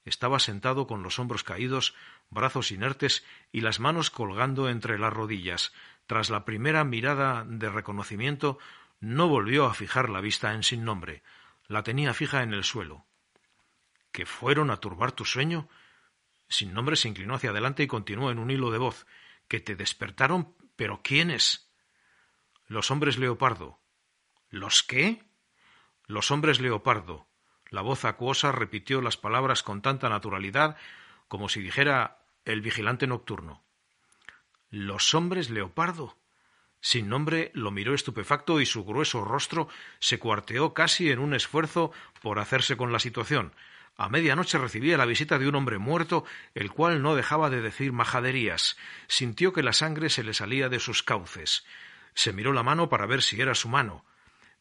Estaba 0.05 0.39
sentado 0.39 0.85
con 0.85 1.03
los 1.03 1.17
hombros 1.19 1.43
caídos, 1.43 1.95
brazos 2.29 2.71
inertes 2.71 3.25
y 3.51 3.61
las 3.61 3.79
manos 3.79 4.09
colgando 4.09 4.69
entre 4.69 4.99
las 4.99 5.13
rodillas. 5.13 5.73
Tras 6.09 6.31
la 6.31 6.43
primera 6.43 6.83
mirada 6.85 7.45
de 7.47 7.69
reconocimiento, 7.69 8.57
no 8.99 9.27
volvió 9.27 9.67
a 9.67 9.75
fijar 9.75 10.09
la 10.09 10.21
vista 10.21 10.55
en 10.55 10.63
sin 10.63 10.83
nombre, 10.83 11.21
la 11.67 11.83
tenía 11.83 12.15
fija 12.15 12.41
en 12.41 12.51
el 12.51 12.63
suelo. 12.63 13.05
¿Que 14.11 14.25
fueron 14.25 14.71
a 14.71 14.77
turbar 14.77 15.11
tu 15.11 15.23
sueño? 15.23 15.69
Sin 16.47 16.73
nombre 16.73 16.95
se 16.95 17.09
inclinó 17.09 17.35
hacia 17.35 17.51
adelante 17.51 17.83
y 17.83 17.87
continuó 17.87 18.31
en 18.31 18.39
un 18.39 18.49
hilo 18.49 18.71
de 18.71 18.79
voz. 18.79 19.05
¿Que 19.47 19.59
te 19.59 19.75
despertaron? 19.75 20.55
¿Pero 20.75 21.01
quiénes? 21.03 21.71
Los 22.65 22.89
hombres 22.89 23.19
leopardo. 23.19 23.79
¿Los 24.49 24.81
qué? 24.81 25.23
Los 26.07 26.31
hombres 26.31 26.59
leopardo. 26.59 27.27
La 27.69 27.81
voz 27.81 28.03
acuosa 28.03 28.51
repitió 28.51 29.03
las 29.03 29.17
palabras 29.17 29.61
con 29.61 29.83
tanta 29.83 30.09
naturalidad 30.09 30.75
como 31.27 31.49
si 31.49 31.61
dijera 31.61 32.25
el 32.45 32.61
vigilante 32.61 33.05
nocturno. 33.05 33.68
¿Los 34.71 35.15
hombres 35.15 35.49
leopardo? 35.49 36.15
Sin 36.81 37.09
nombre 37.09 37.51
lo 37.55 37.71
miró 37.71 37.93
estupefacto 37.93 38.61
y 38.61 38.65
su 38.65 38.85
grueso 38.85 39.25
rostro 39.25 39.67
se 39.99 40.19
cuarteó 40.19 40.73
casi 40.73 41.11
en 41.11 41.19
un 41.19 41.33
esfuerzo 41.33 41.91
por 42.21 42.39
hacerse 42.39 42.77
con 42.77 42.93
la 42.93 42.99
situación. 42.99 43.53
A 43.97 44.07
medianoche 44.09 44.57
recibía 44.57 44.95
la 44.95 45.05
visita 45.05 45.39
de 45.39 45.47
un 45.47 45.55
hombre 45.55 45.77
muerto, 45.77 46.23
el 46.53 46.71
cual 46.71 47.01
no 47.01 47.15
dejaba 47.15 47.49
de 47.49 47.61
decir 47.61 47.91
majaderías. 47.91 48.77
Sintió 49.07 49.51
que 49.51 49.63
la 49.63 49.73
sangre 49.73 50.09
se 50.09 50.23
le 50.23 50.33
salía 50.33 50.69
de 50.69 50.79
sus 50.79 51.03
cauces. 51.03 51.65
Se 52.13 52.31
miró 52.31 52.53
la 52.53 52.63
mano 52.63 52.88
para 52.88 53.07
ver 53.07 53.21
si 53.21 53.41
era 53.41 53.55
su 53.55 53.67
mano. 53.67 54.05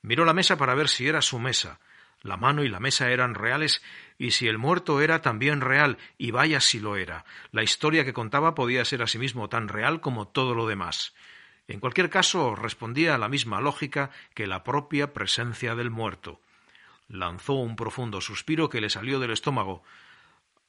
Miró 0.03 0.25
la 0.25 0.33
mesa 0.33 0.57
para 0.57 0.75
ver 0.75 0.89
si 0.89 1.07
era 1.07 1.23
su 1.23 1.39
mesa. 1.39 1.79
La 2.23 2.37
mano 2.37 2.65
y 2.65 2.69
la 2.69 2.81
mesa 2.81 3.11
eran 3.11 3.35
reales, 3.35 3.83
y 4.19 4.33
si 4.33 4.49
el 4.49 4.59
muerto 4.59 5.01
era 5.01 5.23
también 5.23 5.61
real, 5.61 5.99
y 6.19 6.33
vaya 6.33 6.61
si 6.61 6.81
lo 6.81 6.97
era. 6.97 7.25
La 7.53 7.63
historia 7.63 8.05
que 8.05 8.13
contaba 8.13 8.55
podía 8.55 8.85
ser 8.85 9.03
asimismo 9.03 9.49
tan 9.49 9.69
real 9.69 10.01
como 10.01 10.27
todo 10.27 10.55
lo 10.55 10.67
demás. 10.67 11.15
En 11.69 11.81
cualquier 11.81 12.11
caso, 12.11 12.57
respondía 12.57 13.15
a 13.15 13.19
la 13.19 13.29
misma 13.29 13.61
lógica 13.61 14.11
que 14.35 14.47
la 14.47 14.65
propia 14.65 15.13
presencia 15.13 15.75
del 15.75 15.91
muerto. 15.91 16.41
Lanzó 17.09 17.55
un 17.55 17.77
profundo 17.77 18.21
suspiro 18.21 18.69
que 18.69 18.81
le 18.81 18.91
salió 18.91 19.21
del 19.21 19.31
estómago. 19.31 19.85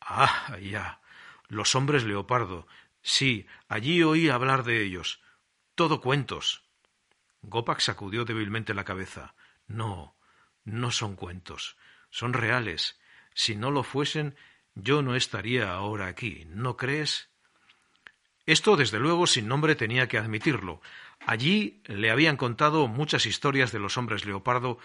Ah, 0.01 0.57
ya. 0.61 0.99
Los 1.47 1.73
hombres 1.73 2.03
leopardo. 2.03 2.67
Sí, 3.01 3.47
allí 3.67 4.03
oí 4.03 4.29
hablar 4.29 4.63
de 4.63 4.83
ellos. 4.83 5.21
Todo 5.73 5.99
cuentos. 6.01 6.63
Gopak 7.41 7.79
sacudió 7.79 8.25
débilmente 8.25 8.73
la 8.73 8.83
cabeza. 8.83 9.33
No, 9.67 10.15
no 10.69 10.91
son 10.91 11.15
cuentos, 11.15 11.77
son 12.09 12.33
reales. 12.33 12.99
Si 13.33 13.55
no 13.55 13.71
lo 13.71 13.83
fuesen, 13.83 14.35
yo 14.75 15.01
no 15.01 15.15
estaría 15.15 15.71
ahora 15.71 16.07
aquí, 16.07 16.45
¿no 16.49 16.77
crees? 16.77 17.29
Esto, 18.45 18.77
desde 18.77 18.99
luego, 18.99 19.27
sin 19.27 19.47
nombre 19.47 19.75
tenía 19.75 20.07
que 20.07 20.17
admitirlo. 20.17 20.81
Allí 21.25 21.83
le 21.85 22.09
habían 22.09 22.37
contado 22.37 22.87
muchas 22.87 23.25
historias 23.25 23.71
de 23.71 23.79
los 23.79 23.97
hombres 23.97 24.25
leopardo, 24.25 24.79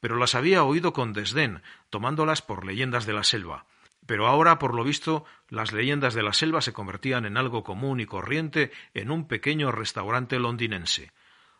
pero 0.00 0.16
las 0.16 0.34
había 0.34 0.64
oído 0.64 0.92
con 0.92 1.12
desdén, 1.12 1.62
tomándolas 1.90 2.40
por 2.40 2.64
leyendas 2.64 3.06
de 3.06 3.12
la 3.12 3.24
selva. 3.24 3.66
Pero 4.06 4.26
ahora, 4.26 4.58
por 4.58 4.74
lo 4.74 4.84
visto, 4.84 5.24
las 5.48 5.72
leyendas 5.72 6.14
de 6.14 6.22
la 6.22 6.32
selva 6.32 6.62
se 6.62 6.72
convertían 6.72 7.26
en 7.26 7.36
algo 7.36 7.62
común 7.62 8.00
y 8.00 8.06
corriente 8.06 8.72
en 8.94 9.10
un 9.10 9.28
pequeño 9.28 9.70
restaurante 9.70 10.38
londinense. 10.38 11.12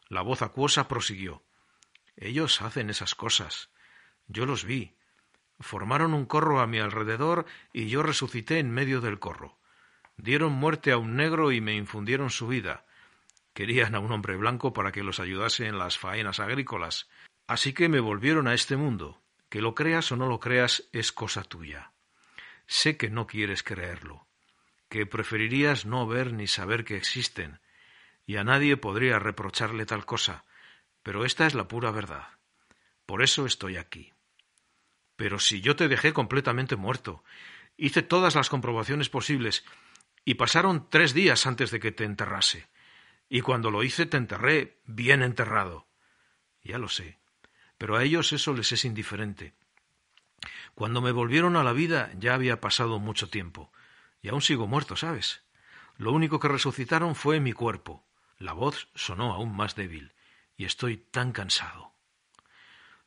La 0.08 0.22
voz 0.22 0.42
acuosa 0.42 0.88
prosiguió. 0.88 1.42
Ellos 2.16 2.62
hacen 2.62 2.90
esas 2.90 3.14
cosas. 3.14 3.70
Yo 4.28 4.46
los 4.46 4.64
vi. 4.64 4.94
Formaron 5.58 6.14
un 6.14 6.26
corro 6.26 6.60
a 6.60 6.66
mi 6.66 6.78
alrededor 6.78 7.46
y 7.72 7.88
yo 7.88 8.02
resucité 8.02 8.58
en 8.58 8.70
medio 8.70 9.00
del 9.00 9.18
corro. 9.18 9.58
Dieron 10.16 10.52
muerte 10.52 10.92
a 10.92 10.98
un 10.98 11.16
negro 11.16 11.52
y 11.52 11.60
me 11.60 11.74
infundieron 11.74 12.30
su 12.30 12.46
vida. 12.46 12.84
Querían 13.54 13.94
a 13.94 14.00
un 14.00 14.12
hombre 14.12 14.36
blanco 14.36 14.72
para 14.72 14.92
que 14.92 15.02
los 15.02 15.20
ayudase 15.20 15.66
en 15.66 15.78
las 15.78 15.98
faenas 15.98 16.40
agrícolas. 16.40 17.08
Así 17.46 17.72
que 17.72 17.88
me 17.88 18.00
volvieron 18.00 18.48
a 18.48 18.54
este 18.54 18.76
mundo. 18.76 19.20
Que 19.48 19.60
lo 19.60 19.74
creas 19.74 20.12
o 20.12 20.16
no 20.16 20.28
lo 20.28 20.38
creas 20.38 20.88
es 20.92 21.10
cosa 21.10 21.42
tuya. 21.42 21.92
Sé 22.72 22.96
que 22.96 23.10
no 23.10 23.26
quieres 23.26 23.64
creerlo, 23.64 24.28
que 24.88 25.04
preferirías 25.04 25.86
no 25.86 26.06
ver 26.06 26.32
ni 26.32 26.46
saber 26.46 26.84
que 26.84 26.96
existen, 26.96 27.58
y 28.26 28.36
a 28.36 28.44
nadie 28.44 28.76
podría 28.76 29.18
reprocharle 29.18 29.86
tal 29.86 30.06
cosa, 30.06 30.44
pero 31.02 31.24
esta 31.24 31.46
es 31.46 31.54
la 31.54 31.68
pura 31.68 31.90
verdad. 31.90 32.28
Por 33.06 33.22
eso 33.22 33.46
estoy 33.46 33.76
aquí. 33.76 34.12
Pero 35.16 35.38
si 35.38 35.60
yo 35.60 35.76
te 35.76 35.88
dejé 35.88 36.12
completamente 36.12 36.76
muerto, 36.76 37.24
hice 37.76 38.02
todas 38.02 38.34
las 38.34 38.48
comprobaciones 38.48 39.08
posibles, 39.08 39.64
y 40.24 40.34
pasaron 40.34 40.88
tres 40.90 41.14
días 41.14 41.46
antes 41.46 41.70
de 41.70 41.80
que 41.80 41.92
te 41.92 42.04
enterrase, 42.04 42.68
y 43.28 43.40
cuando 43.40 43.70
lo 43.70 43.82
hice 43.82 44.06
te 44.06 44.16
enterré 44.16 44.78
bien 44.84 45.22
enterrado. 45.22 45.86
Ya 46.62 46.78
lo 46.78 46.88
sé, 46.88 47.18
pero 47.78 47.96
a 47.96 48.04
ellos 48.04 48.32
eso 48.32 48.52
les 48.52 48.72
es 48.72 48.84
indiferente. 48.84 49.54
Cuando 50.74 51.00
me 51.00 51.12
volvieron 51.12 51.56
a 51.56 51.64
la 51.64 51.72
vida 51.72 52.12
ya 52.18 52.34
había 52.34 52.60
pasado 52.60 52.98
mucho 52.98 53.28
tiempo, 53.28 53.72
y 54.22 54.28
aún 54.28 54.42
sigo 54.42 54.66
muerto, 54.66 54.96
¿sabes? 54.96 55.42
Lo 55.96 56.12
único 56.12 56.38
que 56.38 56.48
resucitaron 56.48 57.14
fue 57.14 57.40
mi 57.40 57.52
cuerpo, 57.52 58.04
la 58.38 58.52
voz 58.52 58.88
sonó 58.94 59.32
aún 59.32 59.54
más 59.54 59.74
débil, 59.74 60.12
y 60.60 60.66
estoy 60.66 60.98
tan 60.98 61.32
cansado. 61.32 61.94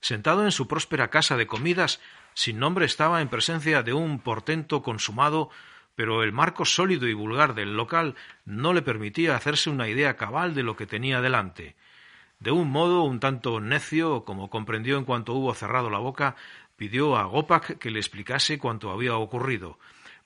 Sentado 0.01 0.43
en 0.43 0.51
su 0.51 0.67
próspera 0.67 1.12
casa 1.12 1.38
de 1.38 1.45
comidas, 1.45 2.01
sin 2.33 2.57
nombre 2.57 2.88
estaba 2.88 3.22
en 3.22 3.29
presencia 3.29 3.83
de 3.83 3.93
un 3.93 4.17
portento 4.17 4.81
consumado, 4.81 5.51
pero 5.93 6.24
el 6.24 6.31
marco 6.31 6.65
sólido 6.65 7.07
y 7.07 7.13
vulgar 7.13 7.53
del 7.53 7.77
local 7.77 8.15
no 8.43 8.74
le 8.74 8.81
permitía 8.81 9.36
hacerse 9.36 9.69
una 9.69 9.88
idea 9.88 10.17
cabal 10.17 10.55
de 10.55 10.63
lo 10.63 10.75
que 10.75 10.88
tenía 10.88 11.22
delante. 11.22 11.75
De 12.39 12.50
un 12.50 12.72
modo 12.72 13.03
un 13.03 13.19
tanto 13.19 13.60
necio, 13.60 14.25
como 14.25 14.50
comprendió 14.50 14.98
en 14.98 15.05
cuanto 15.05 15.33
hubo 15.33 15.53
cerrado 15.53 15.91
la 15.91 16.00
boca, 16.00 16.36
pidió 16.75 17.17
a 17.17 17.25
Gopak 17.25 17.77
que 17.77 17.91
le 17.91 18.00
explicase 18.00 18.57
cuanto 18.57 18.89
había 18.89 19.15
ocurrido, 19.15 19.77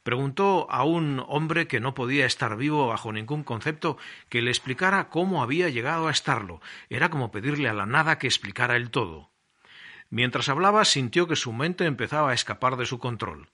Preguntó 0.07 0.71
a 0.71 0.85
un 0.85 1.21
hombre 1.27 1.67
que 1.67 1.81
no 1.81 1.93
podía 1.93 2.25
estar 2.25 2.55
vivo 2.55 2.87
bajo 2.87 3.11
ningún 3.11 3.43
concepto 3.43 3.97
que 4.29 4.41
le 4.41 4.51
explicara 4.51 5.09
cómo 5.09 5.43
había 5.43 5.67
llegado 5.67 6.07
a 6.07 6.11
estarlo. 6.11 6.61
Era 6.89 7.09
como 7.09 7.29
pedirle 7.29 7.67
a 7.67 7.73
la 7.73 7.85
nada 7.85 8.17
que 8.17 8.27
explicara 8.27 8.77
el 8.77 8.89
todo. 8.89 9.31
Mientras 10.09 10.47
hablaba 10.47 10.85
sintió 10.85 11.27
que 11.27 11.35
su 11.35 11.51
mente 11.51 11.83
empezaba 11.83 12.31
a 12.31 12.33
escapar 12.33 12.77
de 12.77 12.85
su 12.85 12.99
control. 12.99 13.49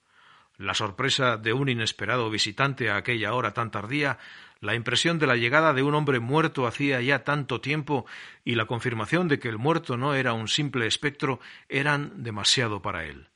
La 0.55 0.75
sorpresa 0.75 1.37
de 1.37 1.53
un 1.53 1.69
inesperado 1.69 2.29
visitante 2.29 2.91
a 2.91 2.97
aquella 2.97 3.33
hora 3.33 3.55
tan 3.55 3.71
tardía, 3.71 4.19
la 4.59 4.75
impresión 4.75 5.17
de 5.17 5.25
la 5.25 5.37
llegada 5.37 5.73
de 5.73 5.81
un 5.81 5.95
hombre 5.95 6.19
muerto 6.19 6.67
hacía 6.67 7.01
ya 7.01 7.23
tanto 7.23 7.61
tiempo 7.61 8.05
y 8.45 8.53
la 8.53 8.67
confirmación 8.67 9.27
de 9.27 9.39
que 9.39 9.49
el 9.49 9.57
muerto 9.57 9.97
no 9.97 10.13
era 10.13 10.33
un 10.33 10.47
simple 10.47 10.85
espectro 10.85 11.39
eran 11.67 12.21
demasiado 12.21 12.83
para 12.83 13.05
él. 13.05 13.32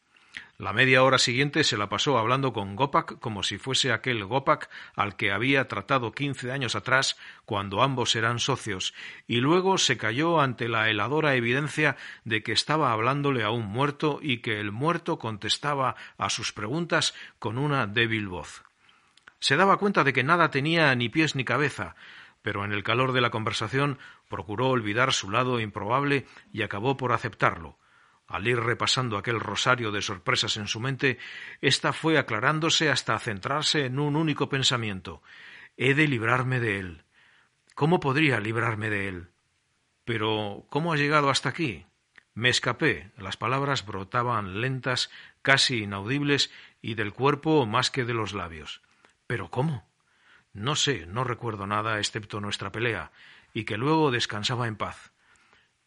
La 0.59 0.73
media 0.73 1.03
hora 1.03 1.19
siguiente 1.19 1.63
se 1.63 1.77
la 1.77 1.87
pasó 1.87 2.17
hablando 2.17 2.51
con 2.51 2.75
Gopak 2.75 3.19
como 3.19 3.43
si 3.43 3.59
fuese 3.59 3.91
aquel 3.91 4.25
Gopak 4.25 4.71
al 4.95 5.15
que 5.15 5.31
había 5.31 5.67
tratado 5.67 6.13
quince 6.13 6.51
años 6.51 6.75
atrás 6.75 7.15
cuando 7.45 7.83
ambos 7.83 8.15
eran 8.15 8.39
socios, 8.39 8.95
y 9.27 9.35
luego 9.35 9.77
se 9.77 9.97
cayó 9.97 10.39
ante 10.41 10.67
la 10.67 10.89
heladora 10.89 11.35
evidencia 11.35 11.95
de 12.23 12.41
que 12.41 12.53
estaba 12.53 12.91
hablándole 12.91 13.43
a 13.43 13.51
un 13.51 13.67
muerto 13.67 14.17
y 14.19 14.39
que 14.39 14.59
el 14.59 14.71
muerto 14.71 15.19
contestaba 15.19 15.95
a 16.17 16.31
sus 16.31 16.53
preguntas 16.53 17.13
con 17.37 17.59
una 17.59 17.85
débil 17.85 18.27
voz. 18.27 18.63
Se 19.39 19.57
daba 19.57 19.77
cuenta 19.77 20.03
de 20.03 20.11
que 20.11 20.23
nada 20.23 20.49
tenía 20.49 20.95
ni 20.95 21.07
pies 21.07 21.35
ni 21.35 21.45
cabeza, 21.45 21.95
pero 22.41 22.65
en 22.65 22.71
el 22.71 22.81
calor 22.81 23.11
de 23.11 23.21
la 23.21 23.29
conversación 23.29 23.99
procuró 24.27 24.69
olvidar 24.69 25.13
su 25.13 25.29
lado 25.29 25.59
improbable 25.59 26.25
y 26.51 26.63
acabó 26.63 26.97
por 26.97 27.11
aceptarlo 27.11 27.77
al 28.27 28.47
ir 28.47 28.59
repasando 28.59 29.17
aquel 29.17 29.39
rosario 29.39 29.91
de 29.91 30.01
sorpresas 30.01 30.57
en 30.57 30.67
su 30.67 30.79
mente, 30.79 31.17
ésta 31.61 31.93
fue 31.93 32.17
aclarándose 32.17 32.89
hasta 32.89 33.17
centrarse 33.19 33.85
en 33.85 33.99
un 33.99 34.15
único 34.15 34.49
pensamiento 34.49 35.21
he 35.77 35.93
de 35.93 36.07
librarme 36.07 36.59
de 36.59 36.79
él. 36.79 37.03
¿Cómo 37.75 37.99
podría 37.99 38.39
librarme 38.39 38.89
de 38.89 39.07
él? 39.07 39.29
Pero 40.03 40.65
¿cómo 40.69 40.91
ha 40.91 40.97
llegado 40.97 41.29
hasta 41.29 41.49
aquí? 41.49 41.85
Me 42.33 42.49
escapé. 42.49 43.11
Las 43.17 43.37
palabras 43.37 43.85
brotaban 43.85 44.59
lentas, 44.61 45.11
casi 45.43 45.83
inaudibles, 45.83 46.51
y 46.81 46.95
del 46.95 47.13
cuerpo 47.13 47.65
más 47.65 47.91
que 47.91 48.05
de 48.05 48.13
los 48.13 48.33
labios. 48.33 48.81
¿Pero 49.27 49.49
cómo? 49.49 49.87
No 50.53 50.75
sé, 50.75 51.05
no 51.05 51.23
recuerdo 51.23 51.67
nada 51.67 51.99
excepto 51.99 52.41
nuestra 52.41 52.71
pelea, 52.71 53.11
y 53.53 53.65
que 53.65 53.77
luego 53.77 54.11
descansaba 54.11 54.67
en 54.67 54.75
paz. 54.75 55.11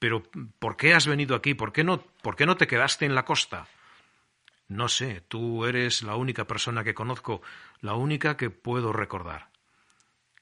Pero 0.01 0.23
¿por 0.59 0.77
qué 0.77 0.95
has 0.95 1.07
venido 1.07 1.37
aquí? 1.37 1.55
¿Por 1.55 1.73
qué 1.73 1.85
no, 1.85 2.01
por 2.23 2.35
qué 2.35 2.47
no 2.47 2.57
te 2.57 2.67
quedaste 2.67 3.05
en 3.05 3.15
la 3.15 3.27
costa? 3.27 3.69
No 4.67 4.89
sé, 4.89 5.21
tú 5.21 5.67
eres 5.67 6.03
la 6.03 6.17
única 6.17 6.47
persona 6.47 6.83
que 6.83 6.95
conozco, 6.95 7.43
la 7.81 7.95
única 7.95 8.37
que 8.37 8.49
puedo 8.51 8.93
recordar. 8.93 9.51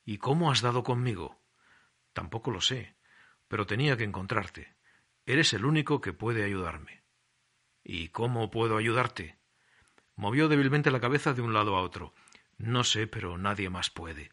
¿Y 0.05 0.19
cómo 0.19 0.53
has 0.53 0.63
dado 0.63 0.85
conmigo? 0.85 1.41
Tampoco 2.13 2.53
lo 2.53 2.61
sé, 2.61 2.95
pero 3.49 3.67
tenía 3.67 3.97
que 3.97 4.05
encontrarte. 4.05 4.77
Eres 5.27 5.53
el 5.53 5.65
único 5.65 6.01
que 6.01 6.13
puede 6.13 6.45
ayudarme. 6.45 7.03
¿Y 7.83 8.09
cómo 8.09 8.51
puedo 8.51 8.77
ayudarte? 8.77 9.39
Movió 10.15 10.49
débilmente 10.49 10.93
la 10.93 11.01
cabeza 11.01 11.33
de 11.33 11.43
un 11.43 11.53
lado 11.53 11.77
a 11.77 11.83
otro. 11.83 12.15
No 12.59 12.85
sé, 12.85 13.09
pero 13.09 13.39
nadie 13.39 13.71
más 13.71 13.91
puede. 13.91 14.31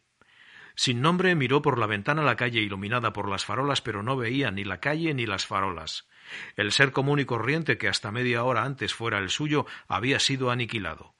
Sin 0.76 1.00
nombre 1.00 1.34
miró 1.34 1.62
por 1.62 1.78
la 1.78 1.86
ventana 1.86 2.22
la 2.22 2.36
calle 2.36 2.60
iluminada 2.60 3.14
por 3.14 3.30
las 3.30 3.46
farolas, 3.46 3.80
pero 3.80 4.02
no 4.02 4.16
veía 4.16 4.50
ni 4.50 4.62
la 4.62 4.78
calle 4.78 5.14
ni 5.14 5.24
las 5.24 5.46
farolas. 5.46 6.06
El 6.54 6.70
ser 6.70 6.92
común 6.92 7.18
y 7.18 7.24
corriente 7.24 7.78
que 7.78 7.88
hasta 7.88 8.12
media 8.12 8.44
hora 8.44 8.64
antes 8.64 8.92
fuera 8.92 9.18
el 9.18 9.30
suyo 9.30 9.64
había 9.88 10.20
sido 10.20 10.50
aniquilado. 10.50 11.14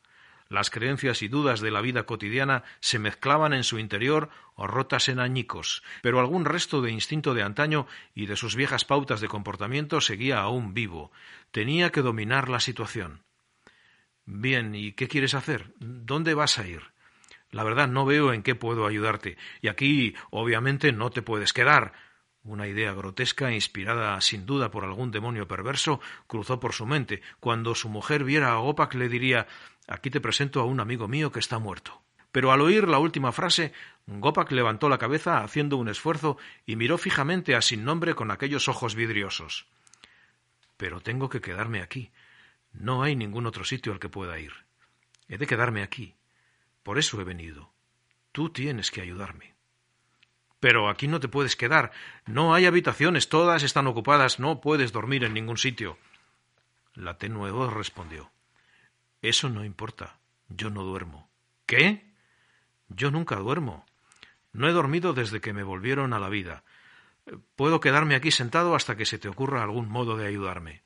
Las 0.49 0.71
creencias 0.71 1.23
y 1.23 1.29
dudas 1.29 1.61
de 1.61 1.71
la 1.71 1.81
vida 1.81 2.05
cotidiana 2.05 2.65
se 2.81 2.99
mezclaban 2.99 3.55
en 3.55 3.65
su 3.65 3.79
interior 3.79 4.29
o 4.55 4.67
rotas 4.67 5.09
en 5.09 5.19
añicos, 5.19 5.83
pero 6.03 6.21
algún 6.21 6.45
resto 6.45 6.83
de 6.83 6.93
instinto 6.93 7.33
de 7.35 7.43
antaño 7.43 7.87
y 8.15 8.27
de 8.27 8.37
sus 8.37 8.57
viejas 8.57 8.85
pautas 8.85 9.23
de 9.23 9.29
comportamiento 9.29 10.03
seguía 10.03 10.39
aún 10.39 10.75
vivo. 10.75 11.11
Tenía 11.51 11.91
que 11.91 12.03
dominar 12.03 12.51
la 12.51 12.61
situación. 12.61 13.25
Bien, 14.27 14.75
¿y 14.75 14.93
qué 14.93 15.09
quieres 15.09 15.35
hacer? 15.35 15.73
¿Dónde 15.79 16.35
vas 16.35 16.59
a 16.59 16.67
ir? 16.69 16.96
La 17.51 17.65
verdad 17.65 17.89
no 17.89 18.05
veo 18.05 18.33
en 18.33 18.43
qué 18.43 18.55
puedo 18.55 18.87
ayudarte. 18.87 19.37
Y 19.61 19.69
aquí, 19.69 20.15
obviamente, 20.31 20.93
no 20.93 21.11
te 21.11 21.23
puedes 21.23 21.53
quedar. 21.53 21.93
Una 22.43 22.69
idea 22.69 22.93
grotesca, 22.93 23.53
inspirada 23.53 24.21
sin 24.21 24.47
duda 24.47 24.71
por 24.71 24.85
algún 24.85 25.11
demonio 25.11 25.49
perverso, 25.49 26.01
cruzó 26.27 26.61
por 26.61 26.73
su 26.73 26.87
mente. 26.87 27.23
Cuando 27.41 27.75
su 27.75 27.89
mujer 27.89 28.25
viera 28.25 28.53
a 28.53 28.59
Gopak 28.59 28.95
le 28.95 29.09
diría 29.09 29.47
Aquí 29.89 30.11
te 30.11 30.21
presento 30.21 30.61
a 30.61 30.65
un 30.65 30.81
amigo 30.81 31.07
mío 31.09 31.31
que 31.31 31.39
está 31.39 31.59
muerto. 31.59 32.03
pero 32.33 32.53
al 32.53 32.61
oír 32.61 32.87
la 32.87 32.99
última 32.99 33.33
frase, 33.33 33.73
Gopak 34.07 34.53
levantó 34.53 34.91
la 34.91 34.99
cabeza 34.99 35.43
haciendo 35.43 35.79
un 35.79 35.89
esfuerzo 35.89 36.37
y 36.67 36.77
miró 36.77 36.99
fijamente 36.99 37.57
a 37.57 37.63
Sin 37.63 37.83
Nombre 37.83 38.15
con 38.15 38.31
aquellos 38.31 38.69
ojos 38.69 38.95
vidriosos. 38.95 39.67
Pero 40.77 41.01
tengo 41.01 41.31
que 41.31 41.41
quedarme 41.41 41.81
aquí. 41.81 42.13
No 42.75 43.03
hay 43.03 43.17
ningún 43.17 43.47
otro 43.47 43.65
sitio 43.65 43.95
al 43.95 44.01
que 44.01 44.11
pueda 44.11 44.39
ir. 44.39 44.53
He 45.29 45.39
de 45.39 45.47
quedarme 45.47 45.83
aquí. 45.83 46.15
Por 46.87 46.99
eso 46.99 47.21
he 47.21 47.25
venido. 47.25 47.73
Tú 48.31 48.51
tienes 48.51 48.93
que 48.93 49.01
ayudarme. 49.01 49.57
Pero 50.61 50.89
aquí 50.89 51.09
no 51.09 51.19
te 51.19 51.27
puedes 51.27 51.57
quedar. 51.57 51.91
No 52.27 52.55
hay 52.55 52.65
habitaciones, 52.65 53.29
todas 53.29 53.65
están 53.65 53.89
ocupadas, 53.89 54.39
no 54.39 54.61
puedes 54.61 54.93
dormir 54.93 55.25
en 55.25 55.35
ningún 55.35 55.57
sitio. 55.57 55.99
La 56.95 57.19
tenue 57.19 57.51
voz 57.51 57.73
respondió. 57.73 58.31
Eso 59.21 59.51
no 59.51 59.65
importa. 59.65 60.21
Yo 60.49 60.71
no 60.71 60.85
duermo. 60.85 61.29
¿Qué? 61.67 62.15
Yo 62.89 63.11
nunca 63.11 63.35
duermo. 63.35 63.85
No 64.53 64.69
he 64.69 64.73
dormido 64.73 65.13
desde 65.13 65.41
que 65.41 65.53
me 65.53 65.65
volvieron 65.65 66.13
a 66.13 66.21
la 66.21 66.29
vida. 66.29 66.63
Puedo 67.57 67.81
quedarme 67.81 68.15
aquí 68.15 68.31
sentado 68.31 68.77
hasta 68.77 68.97
que 68.97 69.07
se 69.07 69.19
te 69.19 69.27
ocurra 69.27 69.65
algún 69.65 69.89
modo 69.89 70.17
de 70.17 70.29
ayudarme. 70.29 70.85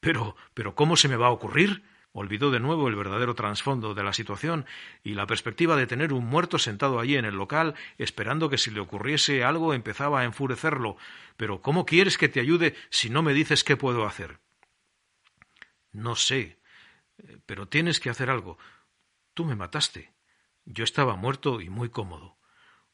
Pero, 0.00 0.36
pero, 0.52 0.74
¿cómo 0.74 0.96
se 0.96 1.08
me 1.08 1.16
va 1.16 1.28
a 1.28 1.32
ocurrir? 1.32 1.82
Olvidó 2.20 2.50
de 2.50 2.58
nuevo 2.58 2.88
el 2.88 2.96
verdadero 2.96 3.36
trasfondo 3.36 3.94
de 3.94 4.02
la 4.02 4.12
situación 4.12 4.66
y 5.04 5.14
la 5.14 5.28
perspectiva 5.28 5.76
de 5.76 5.86
tener 5.86 6.12
un 6.12 6.26
muerto 6.26 6.58
sentado 6.58 6.98
allí 6.98 7.14
en 7.14 7.24
el 7.24 7.36
local, 7.36 7.76
esperando 7.96 8.50
que 8.50 8.58
si 8.58 8.72
le 8.72 8.80
ocurriese 8.80 9.44
algo 9.44 9.72
empezaba 9.72 10.18
a 10.18 10.24
enfurecerlo. 10.24 10.96
Pero 11.36 11.62
¿cómo 11.62 11.86
quieres 11.86 12.18
que 12.18 12.28
te 12.28 12.40
ayude 12.40 12.74
si 12.90 13.08
no 13.08 13.22
me 13.22 13.34
dices 13.34 13.62
qué 13.62 13.76
puedo 13.76 14.04
hacer? 14.04 14.40
No 15.92 16.16
sé, 16.16 16.58
pero 17.46 17.68
tienes 17.68 18.00
que 18.00 18.10
hacer 18.10 18.30
algo. 18.30 18.58
Tú 19.32 19.44
me 19.44 19.54
mataste. 19.54 20.12
Yo 20.64 20.82
estaba 20.82 21.14
muerto 21.14 21.60
y 21.60 21.68
muy 21.68 21.88
cómodo. 21.88 22.36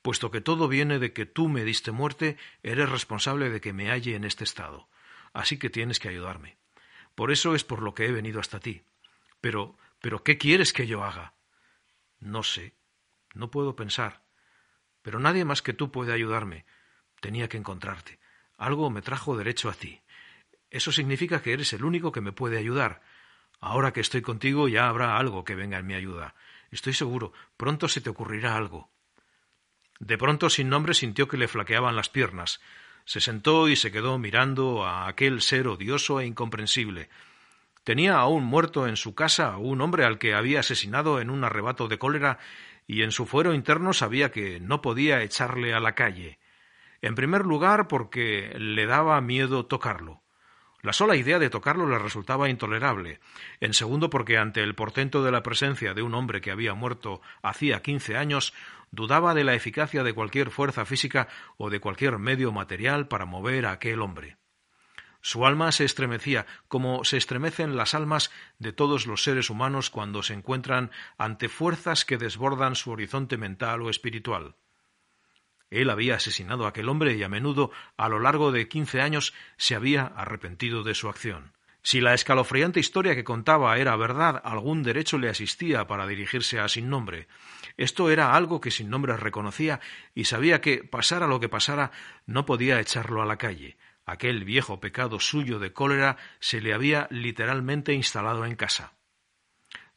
Puesto 0.03 0.31
que 0.31 0.43
todo 0.43 0.69
viene 0.69 0.99
de 0.99 1.15
que 1.15 1.25
tú 1.25 1.49
me 1.49 1.65
diste 1.65 1.93
muerte, 1.93 2.37
eres 2.63 2.91
responsable 2.91 3.49
de 3.49 3.63
que 3.63 3.73
me 3.73 3.89
halle 3.89 4.17
en 4.17 4.25
este 4.25 4.45
estado. 4.45 4.91
Así 5.33 5.59
que 5.59 5.71
tienes 5.71 5.99
que 5.99 6.11
ayudarme. 6.11 6.59
Por 7.15 7.33
eso 7.33 7.55
es 7.55 7.65
por 7.65 7.81
lo 7.81 7.95
que 7.95 8.05
he 8.05 8.13
venido 8.13 8.39
hasta 8.39 8.61
ti. 8.61 8.83
Pero, 9.45 9.77
pero, 10.01 10.25
¿qué 10.25 10.39
quieres 10.39 10.73
que 10.73 10.87
yo 10.87 11.05
haga? 11.05 11.35
No 12.19 12.43
sé. 12.43 12.73
No 13.35 13.51
puedo 13.51 13.77
pensar. 13.77 14.23
Pero 15.03 15.19
nadie 15.21 15.45
más 15.45 15.61
que 15.61 15.75
tú 15.75 15.93
puede 15.93 16.15
ayudarme. 16.15 16.65
Tenía 17.21 17.47
que 17.47 17.59
encontrarte. 17.59 18.19
Algo 18.57 18.89
me 18.89 19.03
trajo 19.03 19.37
derecho 19.37 19.69
a 19.69 19.75
ti. 19.75 20.01
Eso 20.71 20.93
significa 20.93 21.43
que 21.43 21.53
eres 21.53 21.75
el 21.75 21.85
único 21.85 22.11
que 22.11 22.23
me 22.23 22.33
puede 22.33 22.57
ayudar. 22.57 23.03
Ahora 23.61 23.93
que 23.93 24.01
estoy 24.01 24.23
contigo 24.23 24.67
ya 24.67 24.89
habrá 24.89 25.19
algo 25.19 25.45
que 25.45 25.55
venga 25.55 25.77
en 25.77 25.87
mi 25.89 25.93
ayuda. 25.93 26.35
Estoy 26.71 26.95
seguro, 26.95 27.35
pronto 27.59 27.87
se 27.87 28.01
te 28.01 28.09
ocurrirá 28.09 28.57
algo. 28.57 28.89
De 30.01 30.17
pronto 30.17 30.49
sin 30.49 30.71
nombre 30.71 30.95
sintió 30.95 31.29
que 31.29 31.37
le 31.37 31.49
flaqueaban 31.49 31.97
las 31.97 32.09
piernas. 32.09 32.63
Se 33.05 33.21
sentó 33.21 33.69
y 33.69 33.77
se 33.77 33.93
quedó 33.93 34.17
mirando 34.17 34.87
a 34.87 35.07
aquel 35.07 35.43
ser 35.43 35.69
odioso 35.69 36.19
e 36.19 36.25
incomprensible. 36.25 37.11
Tenía 37.85 38.17
aún 38.17 38.45
muerto 38.45 38.89
en 38.89 38.97
su 38.97 39.15
casa 39.15 39.59
un 39.59 39.83
hombre 39.83 40.07
al 40.07 40.19
que 40.19 40.35
había 40.35 40.61
asesinado 40.61 41.21
en 41.21 41.29
un 41.29 41.45
arrebato 41.45 41.87
de 41.87 41.99
cólera 41.99 42.39
y 42.87 43.03
en 43.03 43.13
su 43.13 43.27
fuero 43.27 43.53
interno 43.53 43.93
sabía 43.93 44.31
que 44.31 44.59
no 44.59 44.81
podía 44.81 45.23
echarle 45.23 45.75
a 45.75 45.81
la 45.81 45.95
calle. 45.95 46.39
En 47.03 47.15
primer 47.15 47.45
lugar 47.45 47.87
porque 47.87 48.55
le 48.59 48.87
daba 48.87 49.21
miedo 49.21 49.67
tocarlo. 49.67 50.23
La 50.81 50.95
sola 50.95 51.17
idea 51.17 51.39
de 51.39 51.51
tocarlo 51.51 51.87
le 51.87 51.99
resultaba 51.99 52.49
intolerable. 52.49 53.21
En 53.61 53.75
segundo, 53.75 54.09
porque 54.09 54.39
ante 54.39 54.63
el 54.63 54.75
portento 54.75 55.23
de 55.23 55.33
la 55.33 55.43
presencia 55.43 55.93
de 55.93 56.03
un 56.03 56.15
hombre 56.15 56.41
que 56.41 56.51
había 56.51 56.75
muerto 56.75 57.21
hacía 57.43 57.83
quince 57.83 58.17
años, 58.17 58.55
dudaba 58.91 59.35
de 59.35 59.45
la 59.45 59.55
eficacia 59.55 60.03
de 60.03 60.15
cualquier 60.15 60.51
fuerza 60.51 60.87
física 60.87 61.29
o 61.59 61.69
de 61.69 61.81
cualquier 61.81 62.19
medio 62.19 62.53
material 62.53 63.09
para 63.09 63.27
mover 63.27 63.67
a 63.67 63.73
aquel 63.73 64.01
hombre. 64.01 64.37
Su 65.27 65.47
alma 65.47 65.73
se 65.73 65.87
estremecía, 65.87 66.45
como 66.69 67.03
se 67.03 67.17
estremecen 67.17 67.79
las 67.79 67.95
almas 67.95 68.31
de 68.59 68.75
todos 68.75 69.07
los 69.07 69.23
seres 69.23 69.49
humanos 69.49 69.89
cuando 69.89 70.23
se 70.23 70.35
encuentran 70.35 70.91
ante 71.17 71.49
fuerzas 71.49 72.05
que 72.05 72.19
desbordan 72.19 72.75
su 72.75 72.91
horizonte 72.91 73.39
mental 73.39 73.81
o 73.81 73.89
espiritual. 73.89 74.55
Él 75.71 75.89
había 75.89 76.17
asesinado 76.17 76.67
a 76.67 76.69
aquel 76.69 76.91
hombre 76.91 77.15
y 77.15 77.23
a 77.23 77.31
menudo, 77.31 77.71
a 77.97 78.11
lo 78.11 78.21
largo 78.21 78.53
de 78.53 78.69
quince 78.69 79.01
años, 79.01 79.33
se 79.57 79.75
había 79.75 80.05
arrepentido 80.05 80.83
de 80.83 80.95
su 80.95 81.09
acción. 81.09 81.55
Si 81.81 82.03
la 82.03 82.13
escalofriante 82.13 82.79
historia 82.79 83.15
que 83.15 83.25
contaba 83.25 83.79
era 83.79 83.97
verdad, 83.97 84.43
algún 84.45 84.83
derecho 84.83 85.17
le 85.17 85.31
asistía 85.31 85.87
para 85.87 86.07
dirigirse 86.07 86.61
a 86.61 86.69
Sin 86.69 86.91
Nombre. 86.91 87.29
Esto 87.79 88.11
era 88.11 88.35
algo 88.35 88.61
que 88.61 88.71
Sin 88.71 88.91
Nombre 88.91 89.17
reconocía 89.17 89.81
y 90.15 90.27
sabía 90.27 90.61
que, 90.61 90.85
pasara 90.85 91.27
lo 91.27 91.41
que 91.41 91.49
pasara, 91.49 91.93
no 92.27 92.45
podía 92.45 92.79
echarlo 92.79 93.23
a 93.23 93.27
la 93.27 93.39
calle. 93.39 93.79
Aquel 94.07 94.45
viejo 94.45 94.81
pecado 94.81 95.19
suyo 95.19 95.59
de 95.59 95.73
cólera 95.73 96.17
se 96.39 96.61
le 96.61 96.75
había 96.75 97.09
literalmente 97.11 97.95
instalado 97.95 98.45
en 98.45 98.55
casa. 98.55 98.95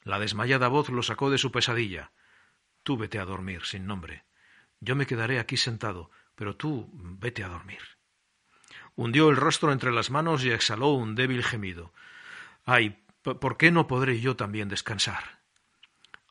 La 0.03 0.19
desmayada 0.19 0.69
voz 0.69 0.89
lo 0.89 1.03
sacó 1.03 1.29
de 1.29 1.37
su 1.37 1.51
pesadilla. 1.51 2.11
Tú 2.83 2.95
vete 2.97 3.19
a 3.19 3.25
dormir, 3.25 3.65
sin 3.65 3.85
nombre. 3.85 4.23
Yo 4.79 4.95
me 4.95 5.05
quedaré 5.05 5.39
aquí 5.39 5.57
sentado, 5.57 6.09
pero 6.35 6.55
tú 6.55 6.89
vete 6.93 7.43
a 7.43 7.49
dormir. 7.49 7.81
Hundió 8.95 9.29
el 9.29 9.35
rostro 9.35 9.73
entre 9.73 9.91
las 9.91 10.09
manos 10.09 10.45
y 10.45 10.51
exhaló 10.51 10.89
un 10.93 11.15
débil 11.15 11.43
gemido. 11.43 11.93
Ay, 12.65 13.03
¿por 13.21 13.57
qué 13.57 13.71
no 13.71 13.87
podré 13.87 14.21
yo 14.21 14.35
también 14.35 14.69
descansar? 14.69 15.41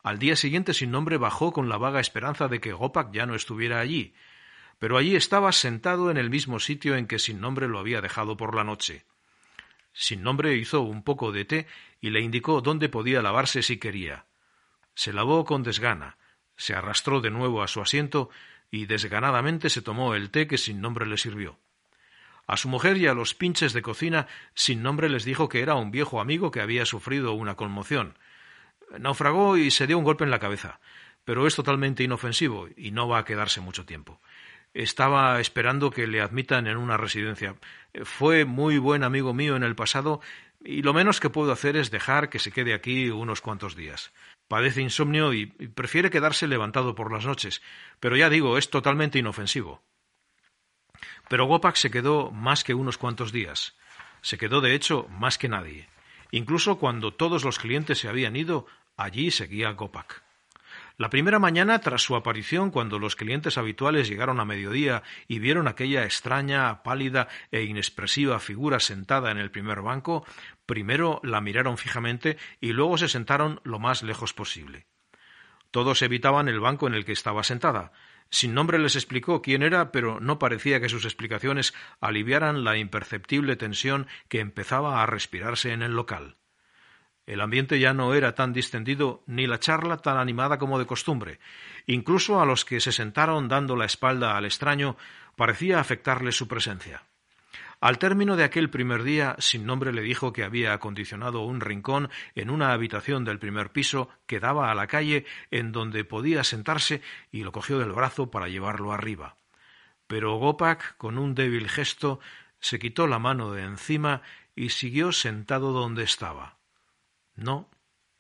Al 0.03 0.19
día 0.19 0.37
siguiente 0.37 0.73
sin 0.73 0.91
nombre 0.91 1.19
bajó 1.19 1.53
con 1.53 1.69
la 1.69 1.77
vaga 1.77 2.01
esperanza 2.01 2.49
de 2.49 2.61
que 2.61 2.73
Gopak 2.73 3.13
ya 3.13 3.27
no 3.27 3.35
estuviera 3.35 3.81
allí, 3.81 4.15
pero 4.79 4.99
allí 4.99 5.17
estaba 5.17 5.53
sentado 5.53 6.11
en 6.11 6.17
el 6.17 6.31
mismo 6.31 6.59
sitio 6.59 6.97
en 6.97 7.07
que 7.07 7.19
Sin 7.19 7.41
Nombre 7.41 7.69
lo 7.69 7.79
había 7.79 8.01
dejado 8.01 8.37
por 8.37 8.55
la 8.55 8.65
noche. 8.65 9.05
Sin 9.93 10.23
Nombre 10.23 10.55
hizo 10.57 10.83
un 10.83 11.03
poco 11.03 11.33
de 11.33 11.45
té 11.45 11.67
y 12.01 12.11
le 12.11 12.21
indicó 12.21 12.61
dónde 12.61 12.89
podía 12.89 13.23
lavarse 13.23 13.63
si 13.63 13.79
quería. 13.79 14.27
Se 14.95 15.13
lavó 15.13 15.45
con 15.45 15.63
desgana, 15.63 16.19
se 16.57 16.75
arrastró 16.75 17.21
de 17.21 17.31
nuevo 17.31 17.63
a 17.63 17.69
su 17.69 17.81
asiento 17.81 18.29
y 18.71 18.87
desganadamente 18.87 19.71
se 19.71 19.81
tomó 19.81 20.15
el 20.15 20.31
té 20.31 20.47
que 20.47 20.59
Sin 20.59 20.81
Nombre 20.81 21.07
le 21.07 21.17
sirvió. 21.17 21.59
A 22.47 22.57
su 22.57 22.69
mujer 22.69 22.97
y 22.99 23.07
a 23.07 23.15
los 23.15 23.35
pinches 23.35 23.73
de 23.73 23.83
cocina 23.83 24.29
Sin 24.55 24.83
Nombre 24.83 25.09
les 25.09 25.25
dijo 25.25 25.49
que 25.49 25.63
era 25.63 25.75
un 25.75 25.91
viejo 25.91 26.21
amigo 26.21 26.51
que 26.51 26.61
había 26.61 26.85
sufrido 26.85 27.33
una 27.33 27.57
conmoción. 27.57 28.19
Naufragó 28.99 29.57
y 29.57 29.71
se 29.71 29.87
dio 29.87 29.99
un 29.99 30.05
golpe 30.05 30.25
en 30.25 30.31
la 30.31 30.39
cabeza, 30.39 30.81
pero 31.25 31.47
es 31.47 31.57
totalmente 31.57 32.05
inofensivo 32.05 32.69
y 32.77 32.91
no 32.91 33.09
va 33.09 33.19
a 33.19 33.25
quedarse 33.25 33.61
mucho 33.61 33.87
tiempo 33.87 34.21
estaba 34.77 35.41
esperando 35.41 35.91
que 35.91 36.07
le 36.07 36.21
admitan 36.21 36.67
en 36.67 36.77
una 36.77 36.99
residencia. 36.99 37.57
Fue 38.05 38.45
muy 38.45 38.77
buen 38.79 39.05
amigo 39.05 39.33
mío 39.33 39.57
en 39.57 39.63
el 39.63 39.75
pasado 39.75 40.21
y 40.63 40.83
lo 40.83 40.93
menos 40.93 41.19
que 41.19 41.31
puedo 41.31 41.51
hacer 41.51 41.77
es 41.77 41.91
dejar 41.91 42.29
que 42.29 42.39
se 42.39 42.53
quede 42.53 42.75
aquí 42.75 43.09
unos 43.09 43.41
cuantos 43.41 43.75
días. 43.75 44.13
Padece 44.49 44.83
insomnio 44.83 45.33
y 45.33 45.47
prefiere 45.47 46.11
quedarse 46.11 46.47
levantado 46.47 46.95
por 46.95 47.11
las 47.11 47.25
noches, 47.25 47.63
pero 48.01 48.17
ya 48.17 48.29
digo, 48.29 48.59
es 48.59 48.69
totalmente 48.69 49.19
inofensivo. 49.19 49.83
Pero 51.29 51.47
Gopak 51.47 51.77
se 51.77 51.91
quedó 51.91 52.31
más 52.31 52.63
que 52.63 52.75
unos 52.75 52.99
cuantos 52.99 53.33
días. 53.33 53.77
Se 54.21 54.39
quedó, 54.39 54.61
de 54.61 54.75
hecho, 54.75 55.09
más 55.09 55.39
que 55.39 55.49
nadie. 55.49 55.89
Incluso 56.31 56.79
cuando 56.79 57.15
todos 57.15 57.45
los 57.45 57.59
clientes 57.59 57.99
se 57.99 58.09
habían 58.09 58.37
ido, 58.37 58.67
allí 58.97 59.31
seguía 59.31 59.71
Gopak. 59.71 60.26
La 60.99 61.11
primera 61.11 61.39
mañana 61.39 61.79
tras 61.81 62.01
su 62.01 62.17
aparición, 62.17 62.71
cuando 62.71 62.99
los 62.99 63.17
clientes 63.17 63.59
habituales 63.59 64.09
llegaron 64.09 64.41
a 64.41 64.47
mediodía 64.47 65.03
y 65.29 65.41
vieron 65.41 65.69
aquella 65.69 66.05
extraña, 66.05 66.83
pálida 66.83 67.29
e 67.51 67.65
inexpresiva 67.65 68.41
figura 68.41 68.81
sentada 68.81 69.31
en 69.31 69.37
el 69.37 69.51
primer 69.51 69.83
banco, 69.83 70.25
primero 70.65 71.21
la 71.23 71.43
miraron 71.43 71.77
fijamente 71.77 72.39
y 72.63 72.73
luego 72.73 72.97
se 72.97 73.09
sentaron 73.09 73.61
lo 73.63 73.79
más 73.79 74.03
lejos 74.03 74.33
posible. 74.33 74.87
Todos 75.71 76.01
evitaban 76.01 76.49
el 76.49 76.61
banco 76.61 76.87
en 76.87 76.95
el 76.95 77.05
que 77.05 77.13
estaba 77.13 77.45
sentada. 77.45 77.93
Sin 78.31 78.55
nombre 78.55 78.79
les 78.79 78.97
explicó 78.97 79.43
quién 79.43 79.63
era, 79.63 79.93
pero 79.93 80.19
no 80.19 80.39
parecía 80.39 80.81
que 80.81 80.89
sus 80.89 81.05
explicaciones 81.05 81.75
aliviaran 82.01 82.65
la 82.65 82.79
imperceptible 82.79 83.57
tensión 83.57 84.07
que 84.29 84.41
empezaba 84.41 85.03
a 85.03 85.07
respirarse 85.07 85.73
en 85.73 85.83
el 85.83 85.93
local. 85.93 86.39
El 87.27 87.41
ambiente 87.41 87.81
ya 87.81 87.93
no 87.93 88.15
era 88.15 88.37
tan 88.37 88.53
distendido 88.53 89.23
ni 89.27 89.49
la 89.49 89.59
charla 89.59 89.97
tan 89.97 90.17
animada 90.17 90.59
como 90.59 90.79
de 90.79 90.87
costumbre. 90.87 91.41
Incluso 91.87 92.41
a 92.41 92.47
los 92.47 92.65
que 92.65 92.81
se 92.81 92.93
sentaron 92.93 93.49
dando 93.49 93.75
la 93.75 93.85
espalda 93.85 94.37
al 94.37 94.45
extraño 94.45 94.97
parecía 95.35 95.81
afectarles 95.81 96.37
su 96.37 96.47
presencia. 96.47 97.03
Al 97.81 97.99
término 97.99 98.37
de 98.37 98.45
aquel 98.45 98.71
primer 98.71 99.03
día, 99.03 99.37
sin 99.39 99.67
nombre 99.67 99.93
le 99.93 100.01
dijo 100.01 100.33
que 100.33 100.45
había 100.45 100.73
acondicionado 100.73 101.43
un 101.43 101.61
rincón 101.61 102.09
en 102.35 102.49
una 102.49 102.73
habitación 102.73 103.25
del 103.25 103.39
primer 103.39 103.71
piso 103.71 104.09
que 104.27 104.41
daba 104.41 104.71
a 104.71 104.75
la 104.75 104.87
calle 104.87 105.27
en 105.51 105.73
donde 105.73 106.05
podía 106.05 106.43
sentarse 106.43 107.03
y 107.31 107.43
lo 107.43 107.53
cogió 107.53 107.79
del 107.79 107.93
brazo 107.93 108.31
para 108.31 108.49
llevarlo 108.49 108.93
arriba. 108.93 109.37
Pero 110.07 110.37
Gopak, 110.37 110.97
con 110.97 111.19
un 111.19 111.35
débil 111.35 111.69
gesto, 111.69 112.19
se 112.61 112.79
quitó 112.79 113.07
la 113.07 113.19
mano 113.19 113.53
de 113.53 113.65
encima 113.65 114.23
y 114.55 114.71
siguió 114.71 115.13
sentado 115.13 115.73
donde 115.73 116.05
estaba. 116.05 116.57
No, 117.37 117.71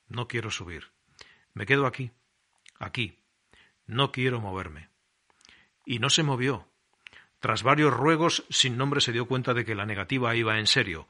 no 0.09 0.29
quiero 0.29 0.51
subir. 0.51 0.93
Me 1.55 1.67
quedo 1.67 1.87
aquí. 1.87 2.13
Aquí. 2.79 3.19
No 3.87 4.13
quiero 4.13 4.41
moverme. 4.41 4.91
Y 5.85 5.99
no 5.99 6.11
se 6.11 6.23
movió. 6.23 6.69
Tras 7.41 7.63
varios 7.63 7.93
ruegos, 7.93 8.45
sin 8.51 8.77
nombre 8.77 9.01
se 9.01 9.13
dio 9.13 9.27
cuenta 9.27 9.55
de 9.55 9.65
que 9.65 9.75
la 9.75 9.87
negativa 9.87 10.35
iba 10.35 10.59
en 10.59 10.67
serio, 10.67 11.09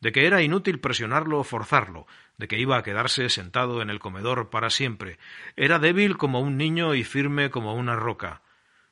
de 0.00 0.12
que 0.12 0.26
era 0.26 0.42
inútil 0.42 0.80
presionarlo 0.80 1.38
o 1.38 1.44
forzarlo, 1.44 2.06
de 2.36 2.48
que 2.48 2.58
iba 2.58 2.76
a 2.76 2.82
quedarse 2.82 3.28
sentado 3.28 3.82
en 3.82 3.90
el 3.90 3.98
comedor 3.98 4.50
para 4.50 4.70
siempre. 4.70 5.18
Era 5.56 5.78
débil 5.78 6.16
como 6.16 6.40
un 6.40 6.56
niño 6.56 6.94
y 6.94 7.04
firme 7.04 7.50
como 7.50 7.74
una 7.74 7.96
roca. 7.96 8.42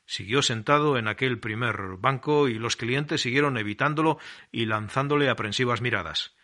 Siguió 0.05 0.41
sentado 0.41 0.97
en 0.97 1.07
aquel 1.07 1.39
primer 1.39 1.97
banco 1.99 2.47
y 2.47 2.55
los 2.55 2.77
clientes 2.77 3.21
siguieron 3.21 3.57
evitándolo 3.57 4.19
y 4.51 4.65
lanzándole 4.65 5.29
aprensivas 5.29 5.81
miradas. 5.81 6.36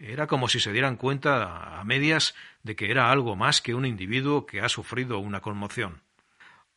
Era 0.00 0.26
como 0.26 0.48
si 0.48 0.60
se 0.60 0.72
dieran 0.72 0.96
cuenta 0.96 1.78
a 1.78 1.84
medias 1.84 2.34
de 2.62 2.74
que 2.74 2.90
era 2.90 3.12
algo 3.12 3.36
más 3.36 3.60
que 3.60 3.74
un 3.74 3.84
individuo 3.84 4.46
que 4.46 4.62
ha 4.62 4.68
sufrido 4.70 5.18
una 5.18 5.40
conmoción. 5.42 6.00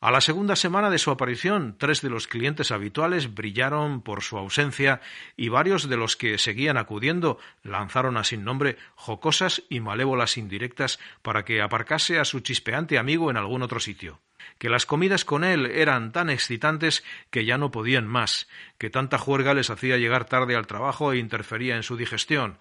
A 0.02 0.10
la 0.10 0.20
segunda 0.20 0.54
semana 0.54 0.90
de 0.90 0.98
su 0.98 1.10
aparición, 1.10 1.76
tres 1.78 2.02
de 2.02 2.10
los 2.10 2.26
clientes 2.26 2.70
habituales 2.70 3.32
brillaron 3.32 4.02
por 4.02 4.22
su 4.22 4.36
ausencia 4.36 5.00
y 5.38 5.48
varios 5.48 5.88
de 5.88 5.96
los 5.96 6.16
que 6.16 6.36
seguían 6.36 6.76
acudiendo 6.76 7.38
lanzaron 7.62 8.18
a 8.18 8.24
sin 8.24 8.44
nombre 8.44 8.76
jocosas 8.94 9.62
y 9.70 9.80
malévolas 9.80 10.36
indirectas 10.36 11.00
para 11.22 11.46
que 11.46 11.62
aparcase 11.62 12.18
a 12.18 12.26
su 12.26 12.40
chispeante 12.40 12.98
amigo 12.98 13.30
en 13.30 13.38
algún 13.38 13.62
otro 13.62 13.80
sitio 13.80 14.20
que 14.58 14.68
las 14.68 14.84
comidas 14.84 15.24
con 15.24 15.42
él 15.42 15.66
eran 15.66 16.12
tan 16.12 16.28
excitantes 16.28 17.02
que 17.30 17.46
ya 17.46 17.56
no 17.56 17.70
podían 17.70 18.06
más, 18.06 18.46
que 18.76 18.90
tanta 18.90 19.16
juerga 19.16 19.54
les 19.54 19.70
hacía 19.70 19.96
llegar 19.96 20.26
tarde 20.26 20.54
al 20.54 20.66
trabajo 20.66 21.12
e 21.12 21.18
interfería 21.18 21.76
en 21.76 21.82
su 21.82 21.96
digestión, 21.96 22.58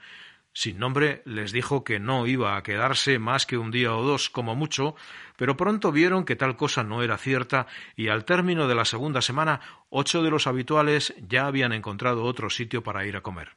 sin 0.54 0.78
nombre 0.78 1.24
les 1.26 1.52
dijo 1.52 1.84
que 1.84 2.00
no 2.00 2.28
iba 2.28 2.56
a 2.56 2.64
quedarse 2.64 3.18
más 3.18 3.46
que 3.48 3.58
un 3.58 3.72
día 3.72 3.96
o 3.96 4.04
dos 4.04 4.30
como 4.30 4.56
mucho, 4.56 4.96
pero 5.36 5.58
pronto 5.58 5.92
vieron 5.92 6.26
que 6.26 6.36
tal 6.36 6.56
cosa 6.56 6.84
no 6.84 7.02
era 7.02 7.18
cierta 7.18 7.66
y 7.96 8.10
al 8.10 8.24
término 8.24 8.68
de 8.68 8.76
la 8.76 8.86
segunda 8.86 9.22
semana 9.22 9.62
ocho 9.90 10.22
de 10.22 10.30
los 10.30 10.46
habituales 10.46 11.16
ya 11.28 11.48
habían 11.48 11.74
encontrado 11.74 12.24
otro 12.24 12.52
sitio 12.52 12.84
para 12.84 13.06
ir 13.06 13.18
a 13.18 13.22
comer. 13.22 13.56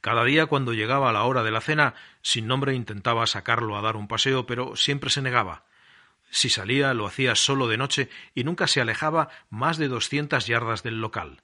Cada 0.00 0.24
día 0.24 0.46
cuando 0.46 0.74
llegaba 0.74 1.12
la 1.12 1.24
hora 1.24 1.42
de 1.42 1.50
la 1.50 1.60
cena, 1.60 1.94
sin 2.20 2.46
nombre 2.46 2.74
intentaba 2.74 3.26
sacarlo 3.26 3.76
a 3.76 3.82
dar 3.82 3.96
un 3.96 4.08
paseo, 4.08 4.46
pero 4.46 4.76
siempre 4.76 5.10
se 5.10 5.22
negaba. 5.22 5.64
Si 6.30 6.50
salía 6.50 6.92
lo 6.92 7.06
hacía 7.06 7.34
solo 7.34 7.66
de 7.66 7.78
noche 7.78 8.10
y 8.34 8.44
nunca 8.44 8.66
se 8.66 8.80
alejaba 8.80 9.28
más 9.48 9.78
de 9.78 9.88
doscientas 9.88 10.46
yardas 10.46 10.82
del 10.82 11.00
local. 11.00 11.42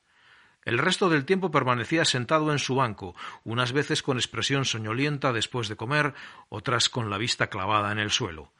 El 0.64 0.78
resto 0.78 1.08
del 1.08 1.24
tiempo 1.24 1.50
permanecía 1.50 2.04
sentado 2.04 2.52
en 2.52 2.58
su 2.58 2.76
banco, 2.76 3.16
unas 3.44 3.72
veces 3.72 4.02
con 4.02 4.16
expresión 4.16 4.64
soñolienta 4.64 5.32
después 5.32 5.68
de 5.68 5.76
comer, 5.76 6.14
otras 6.48 6.88
con 6.88 7.10
la 7.10 7.18
vista 7.18 7.48
clavada 7.48 7.90
en 7.90 7.98
el 7.98 8.10
suelo. 8.10 8.52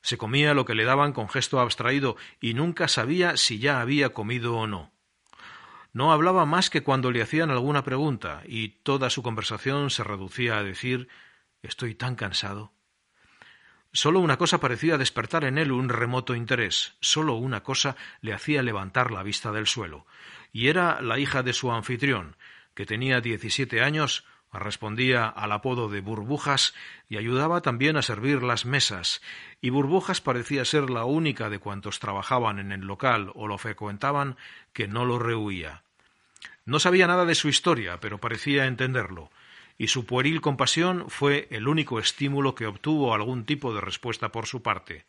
Se 0.00 0.16
comía 0.16 0.54
lo 0.54 0.64
que 0.64 0.76
le 0.76 0.84
daban 0.84 1.12
con 1.12 1.28
gesto 1.28 1.58
abstraído 1.58 2.16
y 2.40 2.54
nunca 2.54 2.86
sabía 2.86 3.36
si 3.36 3.58
ya 3.58 3.80
había 3.80 4.10
comido 4.10 4.56
o 4.56 4.66
no. 4.68 4.92
No 5.92 6.12
hablaba 6.12 6.46
más 6.46 6.70
que 6.70 6.84
cuando 6.84 7.10
le 7.10 7.22
hacían 7.22 7.50
alguna 7.50 7.82
pregunta, 7.82 8.42
y 8.46 8.68
toda 8.68 9.10
su 9.10 9.22
conversación 9.22 9.90
se 9.90 10.04
reducía 10.04 10.58
a 10.58 10.62
decir 10.62 11.08
Estoy 11.60 11.96
tan 11.96 12.14
cansado. 12.14 12.72
Solo 13.92 14.20
una 14.20 14.36
cosa 14.36 14.60
parecía 14.60 14.98
despertar 14.98 15.44
en 15.44 15.58
él 15.58 15.72
un 15.72 15.88
remoto 15.88 16.36
interés, 16.36 16.94
solo 17.00 17.34
una 17.34 17.62
cosa 17.62 17.96
le 18.20 18.32
hacía 18.32 18.62
levantar 18.62 19.10
la 19.10 19.24
vista 19.24 19.50
del 19.50 19.66
suelo, 19.66 20.06
y 20.52 20.68
era 20.68 21.00
la 21.00 21.18
hija 21.18 21.42
de 21.42 21.52
su 21.52 21.70
anfitrión, 21.72 22.36
que 22.74 22.86
tenía 22.86 23.20
diecisiete 23.20 23.82
años, 23.82 24.24
respondía 24.52 25.26
al 25.28 25.52
apodo 25.52 25.88
de 25.88 26.00
Burbujas 26.00 26.74
y 27.08 27.16
ayudaba 27.16 27.60
también 27.60 27.96
a 27.96 28.02
servir 28.02 28.42
las 28.42 28.64
mesas, 28.64 29.20
y 29.60 29.70
Burbujas 29.70 30.20
parecía 30.20 30.64
ser 30.64 30.90
la 30.90 31.04
única 31.04 31.50
de 31.50 31.58
cuantos 31.58 31.98
trabajaban 31.98 32.58
en 32.58 32.72
el 32.72 32.82
local 32.82 33.30
o 33.34 33.46
lo 33.46 33.58
frecuentaban 33.58 34.36
que 34.72 34.88
no 34.88 35.04
lo 35.04 35.18
rehuía. 35.18 35.82
No 36.64 36.78
sabía 36.78 37.06
nada 37.06 37.24
de 37.24 37.34
su 37.34 37.48
historia, 37.48 37.98
pero 38.00 38.18
parecía 38.18 38.66
entenderlo, 38.66 39.30
y 39.76 39.88
su 39.88 40.06
pueril 40.06 40.40
compasión 40.40 41.08
fue 41.08 41.46
el 41.50 41.68
único 41.68 41.98
estímulo 41.98 42.54
que 42.54 42.66
obtuvo 42.66 43.14
algún 43.14 43.44
tipo 43.44 43.74
de 43.74 43.80
respuesta 43.80 44.30
por 44.30 44.46
su 44.46 44.62
parte. 44.62 45.04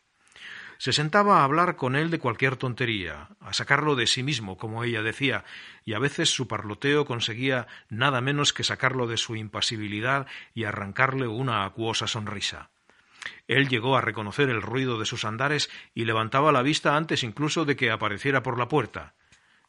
Se 0.80 0.94
sentaba 0.94 1.42
a 1.42 1.44
hablar 1.44 1.76
con 1.76 1.98
él 1.98 2.10
de 2.10 2.20
cualquier 2.20 2.56
tontería, 2.56 3.28
a 3.42 3.52
sacarlo 3.52 3.98
de 3.98 4.08
sí 4.08 4.24
mismo, 4.24 4.58
como 4.58 4.86
ella 4.86 5.02
decía, 5.02 5.44
y 5.84 5.92
a 5.92 6.00
veces 6.00 6.30
su 6.30 6.48
parloteo 6.48 7.04
conseguía 7.04 7.68
nada 7.90 8.22
menos 8.22 8.54
que 8.54 8.64
sacarlo 8.64 9.06
de 9.06 9.18
su 9.18 9.36
impasibilidad 9.36 10.26
y 10.56 10.64
arrancarle 10.64 11.28
una 11.28 11.66
acuosa 11.66 12.08
sonrisa. 12.08 12.70
Él 13.50 13.68
llegó 13.68 13.98
a 13.98 14.02
reconocer 14.02 14.50
el 14.50 14.62
ruido 14.62 14.98
de 14.98 15.06
sus 15.06 15.26
andares 15.26 15.70
y 15.94 16.06
levantaba 16.06 16.54
la 16.54 16.62
vista 16.62 16.96
antes 16.96 17.26
incluso 17.26 17.66
de 17.66 17.76
que 17.76 17.92
apareciera 17.92 18.42
por 18.42 18.58
la 18.58 18.70
puerta. 18.70 19.16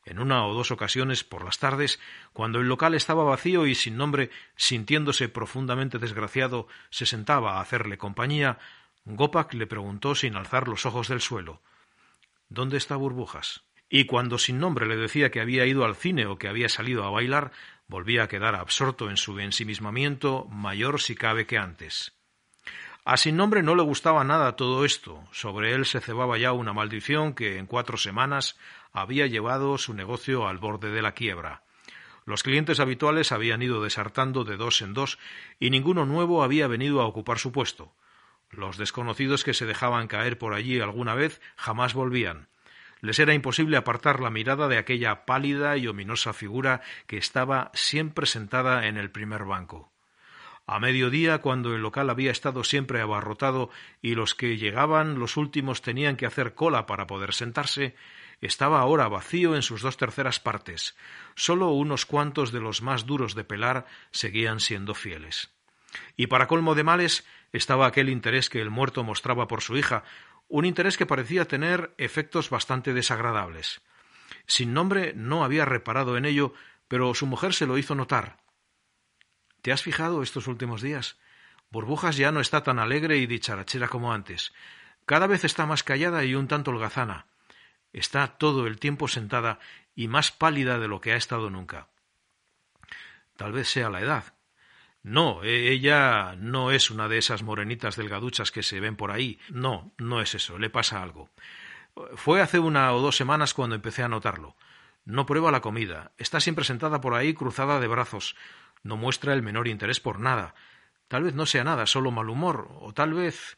En 0.05 0.21
una 0.21 0.47
o 0.47 0.55
dos 0.55 0.71
ocasiones 0.71 1.25
por 1.25 1.45
las 1.45 1.59
tardes, 1.59 1.99
cuando 2.33 2.61
el 2.61 2.69
local 2.69 2.95
estaba 2.95 3.25
vacío 3.25 3.67
y 3.67 3.75
sin 3.75 3.97
nombre, 3.97 4.31
sintiéndose 4.55 5.29
profundamente 5.29 5.99
desgraciado, 5.99 6.69
se 6.89 7.05
sentaba 7.05 7.59
a 7.59 7.61
hacerle 7.61 7.99
compañía, 7.99 8.59
Gopak 9.05 9.55
le 9.55 9.67
preguntó 9.67 10.15
sin 10.15 10.37
alzar 10.37 10.69
los 10.69 10.87
ojos 10.87 11.09
del 11.09 11.21
suelo 11.21 11.63
¿Dónde 12.49 12.77
está 12.77 12.97
Burbujas? 12.97 13.65
Y 13.89 14.05
cuando 14.05 14.39
sin 14.39 14.59
nombre 14.59 14.87
le 14.87 14.97
decía 14.97 15.31
que 15.31 15.41
había 15.41 15.67
ido 15.67 15.85
al 15.85 15.97
cine 15.97 16.27
o 16.27 16.39
que 16.39 16.49
había 16.49 16.69
salido 16.69 17.05
a 17.05 17.11
bailar, 17.11 17.53
volvía 17.89 18.25
a 18.25 18.29
quedar 18.29 18.55
absorto 18.55 19.11
en 19.11 19.17
su 19.17 19.39
ensimismamiento 19.41 20.47
mayor 20.47 21.01
si 21.01 21.17
cabe 21.17 21.47
que 21.47 21.59
antes. 21.59 22.13
A 23.05 23.17
sin 23.17 23.37
nombre 23.37 23.63
no 23.63 23.75
le 23.75 23.83
gustaba 23.83 24.23
nada 24.23 24.57
todo 24.57 24.85
esto. 24.85 25.25
Sobre 25.33 25.75
él 25.75 25.87
se 25.87 26.01
cebaba 26.01 26.39
ya 26.39 26.53
una 26.53 26.73
maldición 26.73 27.35
que 27.35 27.59
en 27.59 27.67
cuatro 27.67 27.97
semanas 27.97 28.59
había 28.93 29.27
llevado 29.27 29.79
su 29.79 29.95
negocio 29.95 30.47
al 30.47 30.59
borde 30.59 30.91
de 30.91 31.03
la 31.03 31.13
quiebra. 31.13 31.63
Los 32.27 32.43
clientes 32.43 32.79
habituales 32.79 33.33
habían 33.33 33.63
ido 33.63 33.83
desartando 33.83 34.45
de 34.45 34.57
dos 34.57 34.83
en 34.83 34.95
dos 34.95 35.19
y 35.59 35.71
ninguno 35.71 36.07
nuevo 36.07 36.45
había 36.45 36.69
venido 36.69 37.01
a 37.01 37.07
ocupar 37.07 37.39
su 37.39 37.51
puesto. 37.51 37.93
Los 38.51 38.77
desconocidos 38.77 39.45
que 39.45 39.55
se 39.55 39.67
dejaban 39.67 40.09
caer 40.09 40.39
por 40.39 40.55
allí 40.55 40.81
alguna 40.81 41.15
vez 41.15 41.41
jamás 41.57 41.95
volvían. 41.95 42.49
Les 43.01 43.19
era 43.19 43.33
imposible 43.33 43.77
apartar 43.77 44.21
la 44.21 44.31
mirada 44.31 44.69
de 44.69 44.77
aquella 44.77 45.25
pálida 45.25 45.77
y 45.77 45.87
ominosa 45.87 46.33
figura 46.33 46.83
que 47.07 47.17
estaba 47.17 47.71
siempre 47.75 48.27
sentada 48.27 48.87
en 48.87 48.97
el 48.97 49.11
primer 49.11 49.45
banco. 49.45 49.91
A 50.67 50.79
mediodía, 50.79 51.39
cuando 51.39 51.75
el 51.75 51.83
local 51.83 52.11
había 52.11 52.31
estado 52.31 52.63
siempre 52.63 53.01
abarrotado 53.01 53.71
y 54.03 54.15
los 54.15 54.35
que 54.35 54.57
llegaban 54.57 55.19
los 55.19 55.37
últimos 55.37 55.83
tenían 55.83 56.17
que 56.17 56.27
hacer 56.27 56.55
cola 56.55 56.87
para 56.87 57.07
poder 57.07 57.33
sentarse, 57.33 57.97
estaba 58.41 58.81
ahora 58.81 59.09
vacío 59.09 59.57
en 59.57 59.63
sus 59.63 59.83
dos 59.83 59.97
terceras 59.97 60.39
partes. 60.39 60.97
Sólo 61.35 61.71
unos 61.71 62.07
cuantos 62.07 62.53
de 62.53 62.61
los 62.61 62.83
más 62.83 63.07
duros 63.07 63.35
de 63.35 63.45
pelar 63.45 63.87
seguían 64.13 64.61
siendo 64.61 64.95
fieles. 64.95 65.51
Y 66.17 66.29
para 66.29 66.47
colmo 66.47 66.75
de 66.75 66.85
males 66.85 67.27
estaba 67.53 67.87
aquel 67.87 68.09
interés 68.09 68.49
que 68.49 68.61
el 68.61 68.71
muerto 68.71 69.05
mostraba 69.05 69.49
por 69.49 69.63
su 69.63 69.77
hija, 69.77 70.05
un 70.49 70.65
interés 70.65 70.97
que 70.97 71.07
parecía 71.07 71.47
tener 71.47 71.95
efectos 71.99 72.51
bastante 72.51 72.93
desagradables. 72.93 73.81
Sin 74.47 74.75
nombre 74.75 75.13
no 75.15 75.45
había 75.45 75.65
reparado 75.65 76.17
en 76.17 76.25
ello, 76.25 76.55
pero 76.89 77.15
su 77.15 77.27
mujer 77.27 77.55
se 77.55 77.67
lo 77.67 77.79
hizo 77.79 77.95
notar. 77.95 78.39
¿Te 79.63 79.73
has 79.73 79.83
fijado 79.83 80.23
estos 80.23 80.47
últimos 80.47 80.83
días? 80.83 81.19
Burbujas 81.71 82.17
ya 82.17 82.33
no 82.33 82.41
está 82.41 82.63
tan 82.63 82.79
alegre 82.79 83.19
y 83.19 83.27
dicharachera 83.27 83.89
como 83.89 84.13
antes. 84.13 84.53
Cada 85.07 85.27
vez 85.27 85.45
está 85.45 85.67
más 85.67 85.83
callada 85.83 86.25
y 86.25 86.35
un 86.35 86.49
tanto 86.49 86.73
holgazana. 86.73 87.27
Está 87.93 88.39
todo 88.39 88.67
el 88.67 88.79
tiempo 88.79 89.09
sentada 89.09 89.59
y 89.95 90.09
más 90.09 90.33
pálida 90.33 90.79
de 90.79 90.89
lo 90.89 91.01
que 91.01 91.13
ha 91.13 91.17
estado 91.17 91.51
nunca. 91.51 91.89
Tal 93.37 93.53
vez 93.53 93.69
sea 93.69 93.91
la 93.91 94.01
edad. 94.01 94.35
No, 95.03 95.43
e, 95.43 95.73
ella 95.73 96.35
no 96.37 96.71
es 96.71 96.91
una 96.91 97.09
de 97.09 97.19
esas 97.19 97.43
morenitas 97.43 97.97
delgaduchas 97.97 98.51
que 98.51 98.63
se 98.63 98.81
ven 98.81 98.97
por 98.97 99.11
ahí. 99.11 99.39
No, 99.51 99.93
no 99.99 100.21
es 100.21 100.35
eso, 100.35 100.59
le 100.59 100.71
pasa 100.71 101.03
algo. 101.03 101.31
Fue 102.17 102.41
hace 102.41 102.59
una 102.59 102.93
o 102.93 103.01
dos 103.01 103.17
semanas 103.17 103.55
cuando 103.55 103.77
empecé 103.77 104.03
a 104.03 104.09
notarlo. 104.09 104.57
No 105.05 105.27
prueba 105.27 105.51
la 105.51 105.61
comida, 105.61 106.13
está 106.19 106.41
siempre 106.41 106.65
sentada 106.65 107.01
por 107.01 107.15
ahí 107.15 107.35
cruzada 107.35 107.81
de 107.81 107.89
brazos, 107.89 108.37
no 108.83 108.97
muestra 108.97 109.33
el 109.33 109.43
menor 109.43 109.67
interés 109.69 110.01
por 110.01 110.21
nada. 110.21 110.55
Tal 111.09 111.25
vez 111.25 111.35
no 111.35 111.47
sea 111.47 111.65
nada, 111.65 111.87
solo 111.87 112.11
mal 112.11 112.29
humor, 112.29 112.69
o 112.81 112.93
tal 112.93 113.15
vez. 113.15 113.57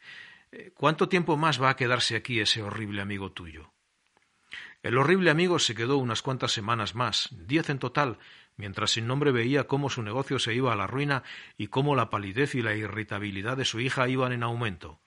Eh, 0.51 0.71
¿Cuánto 0.73 1.09
tiempo 1.09 1.37
más 1.37 1.61
va 1.61 1.69
a 1.69 1.75
quedarse 1.75 2.15
aquí 2.15 2.39
ese 2.39 2.63
horrible 2.63 3.01
amigo 3.01 3.31
tuyo? 3.31 3.71
El 4.81 4.97
horrible 4.97 5.29
amigo 5.29 5.59
se 5.59 5.75
quedó 5.75 5.97
unas 5.97 6.21
cuantas 6.21 6.51
semanas 6.51 6.95
más, 6.95 7.29
diez 7.31 7.69
en 7.69 7.79
total, 7.79 8.19
mientras 8.57 8.91
sin 8.91 9.07
nombre 9.07 9.31
veía 9.31 9.65
cómo 9.65 9.89
su 9.89 10.03
negocio 10.03 10.39
se 10.39 10.53
iba 10.53 10.73
a 10.73 10.75
la 10.75 10.87
ruina 10.87 11.23
y 11.57 11.67
cómo 11.67 11.95
la 11.95 12.09
palidez 12.09 12.55
y 12.55 12.61
la 12.61 12.75
irritabilidad 12.75 13.57
de 13.57 13.65
su 13.65 13.79
hija 13.79 14.07
iban 14.07 14.31
en 14.31 14.43
aumento. 14.43 14.99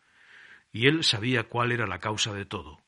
Y 0.73 0.87
él 0.89 1.05
sabía 1.05 1.45
cuál 1.45 1.73
era 1.73 1.87
la 1.87 1.99
causa 1.99 2.33
de 2.35 2.45
todo. 2.45 2.81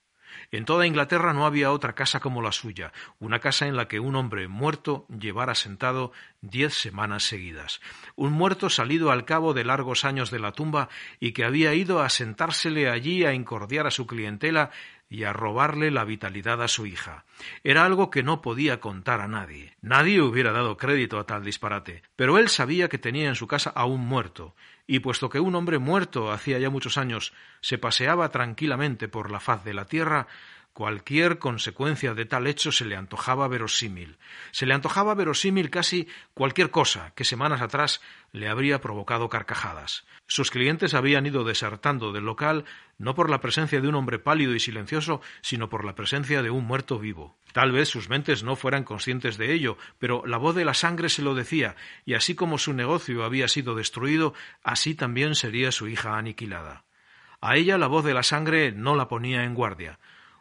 En 0.51 0.65
toda 0.65 0.87
Inglaterra 0.87 1.33
no 1.33 1.47
había 1.47 1.73
otra 1.73 1.95
casa 1.95 2.21
como 2.21 2.43
la 2.43 2.53
suya, 2.53 2.93
una 3.19 3.39
casa 3.39 3.67
en 3.67 3.77
la 3.77 3.89
que 3.89 4.01
un 4.01 4.17
hombre 4.17 4.49
muerto 4.49 5.07
llevara 5.09 5.55
sentado 5.55 6.13
diez 6.41 6.75
semanas 6.75 7.25
seguidas, 7.25 7.81
un 8.17 8.33
muerto 8.33 8.71
salido 8.71 9.11
al 9.11 9.25
cabo 9.25 9.55
de 9.55 9.65
largos 9.65 10.05
años 10.05 10.31
de 10.31 10.39
la 10.39 10.53
tumba 10.53 10.89
y 11.21 11.33
que 11.33 11.45
había 11.45 11.75
ido 11.75 12.01
a 12.01 12.09
sentársele 12.09 12.89
allí 12.89 13.25
a 13.25 13.35
incordiar 13.35 13.87
a 13.87 13.91
su 13.91 14.07
clientela 14.07 14.71
y 15.11 15.25
a 15.25 15.33
robarle 15.33 15.91
la 15.91 16.05
vitalidad 16.05 16.63
a 16.63 16.69
su 16.69 16.87
hija. 16.87 17.25
Era 17.65 17.85
algo 17.85 18.11
que 18.11 18.23
no 18.23 18.43
podía 18.43 18.81
contar 18.81 19.21
a 19.21 19.29
nadie. 19.29 19.75
Nadie 19.81 20.21
hubiera 20.21 20.53
dado 20.53 20.77
crédito 20.77 21.19
a 21.19 21.27
tal 21.27 21.45
disparate. 21.45 22.03
Pero 22.17 22.39
él 22.39 22.49
sabía 22.49 22.89
que 22.89 22.99
tenía 22.99 23.29
en 23.29 23.35
su 23.35 23.47
casa 23.47 23.71
a 23.71 23.85
un 23.87 24.01
muerto, 24.01 24.55
y 24.87 25.01
puesto 25.01 25.29
que 25.29 25.41
un 25.41 25.55
hombre 25.55 25.79
muerto 25.79 26.33
hacía 26.33 26.59
ya 26.59 26.71
muchos 26.71 26.99
años 26.99 27.33
se 27.61 27.79
paseaba 27.79 28.31
tranquilamente 28.31 29.09
por 29.09 29.31
la 29.31 29.41
faz 29.41 29.65
de 29.65 29.75
la 29.75 29.87
tierra, 29.87 30.27
Cualquier 30.79 31.41
consecuencia 31.41 32.15
de 32.15 32.25
tal 32.25 32.47
hecho 32.47 32.71
se 32.71 32.85
le 32.85 32.95
antojaba 32.95 33.49
verosímil. 33.49 34.17
Se 34.53 34.65
le 34.65 34.75
antojaba 34.75 35.17
verosímil 35.17 35.71
casi 35.71 36.07
cualquier 36.35 36.71
cosa 36.71 37.13
que 37.17 37.25
semanas 37.25 37.63
atrás 37.63 38.01
le 38.31 38.49
habría 38.49 38.81
provocado 38.81 39.29
carcajadas. 39.29 40.07
Sus 40.29 40.53
clientes 40.53 40.95
habían 40.95 41.27
ido 41.27 41.43
desertando 41.43 42.13
del 42.13 42.27
local 42.27 42.65
no 42.97 43.17
por 43.17 43.29
la 43.29 43.41
presencia 43.41 43.81
de 43.81 43.89
un 43.89 43.97
hombre 43.97 44.21
pálido 44.21 44.55
y 44.55 44.61
silencioso, 44.61 45.21
sino 45.41 45.69
por 45.69 45.85
la 45.85 45.97
presencia 45.97 46.45
de 46.45 46.51
un 46.51 46.65
muerto 46.65 47.01
vivo. 47.01 47.37
Tal 47.53 47.73
vez 47.73 47.89
sus 47.89 48.09
mentes 48.09 48.45
no 48.45 48.55
fueran 48.55 48.85
conscientes 48.85 49.37
de 49.37 49.53
ello, 49.53 49.79
pero 49.99 50.25
la 50.27 50.37
voz 50.37 50.55
de 50.55 50.65
la 50.65 50.75
sangre 50.75 51.09
se 51.09 51.23
lo 51.23 51.35
decía, 51.35 51.75
y 52.07 52.15
así 52.15 52.37
como 52.37 52.57
su 52.57 52.73
negocio 52.73 53.25
había 53.25 53.49
sido 53.49 53.75
destruido, 53.75 54.33
así 54.63 54.95
también 54.95 55.35
sería 55.35 55.73
su 55.73 55.89
hija 55.89 56.17
aniquilada. 56.17 56.85
A 57.41 57.57
ella 57.57 57.79
la 57.79 57.87
voz 57.87 58.05
de 58.05 58.15
la 58.15 58.25
sangre 58.25 58.73
no 58.73 58.97
la 58.97 59.09
ponía 59.09 59.45
en 59.45 59.55
guardia. 59.55 59.99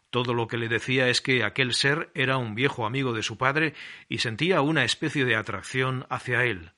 Todo 0.10 0.34
lo 0.34 0.48
que 0.48 0.58
le 0.58 0.70
decía 0.70 1.10
es 1.10 1.22
que 1.22 1.44
aquel 1.44 1.74
ser 1.74 2.12
era 2.14 2.38
un 2.38 2.56
viejo 2.56 2.86
amigo 2.86 3.14
de 3.14 3.24
su 3.24 3.38
padre 3.38 3.74
y 4.08 4.20
sentía 4.20 4.62
una 4.62 4.86
especie 4.86 5.26
de 5.26 5.36
atracción 5.36 6.06
hacia 6.10 6.46
él. 6.46 6.72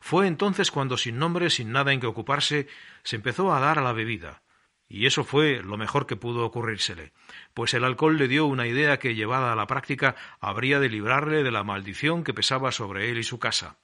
Fue 0.00 0.26
entonces 0.26 0.70
cuando, 0.70 0.96
sin 0.96 1.18
nombre, 1.18 1.50
sin 1.50 1.72
nada 1.72 1.92
en 1.92 2.00
que 2.00 2.06
ocuparse, 2.06 2.68
se 3.02 3.16
empezó 3.16 3.52
a 3.52 3.60
dar 3.60 3.78
a 3.78 3.82
la 3.82 3.92
bebida. 3.92 4.42
Y 4.88 5.06
eso 5.06 5.24
fue 5.24 5.62
lo 5.62 5.76
mejor 5.76 6.06
que 6.06 6.16
pudo 6.16 6.44
ocurrírsele, 6.44 7.12
pues 7.54 7.74
el 7.74 7.84
alcohol 7.84 8.18
le 8.18 8.26
dio 8.26 8.46
una 8.46 8.66
idea 8.66 8.98
que, 8.98 9.14
llevada 9.14 9.52
a 9.52 9.56
la 9.56 9.66
práctica, 9.66 10.16
habría 10.40 10.80
de 10.80 10.88
librarle 10.88 11.44
de 11.44 11.52
la 11.52 11.62
maldición 11.62 12.24
que 12.24 12.34
pesaba 12.34 12.72
sobre 12.72 13.08
él 13.10 13.18
y 13.18 13.22
su 13.22 13.38
casa. 13.38 13.78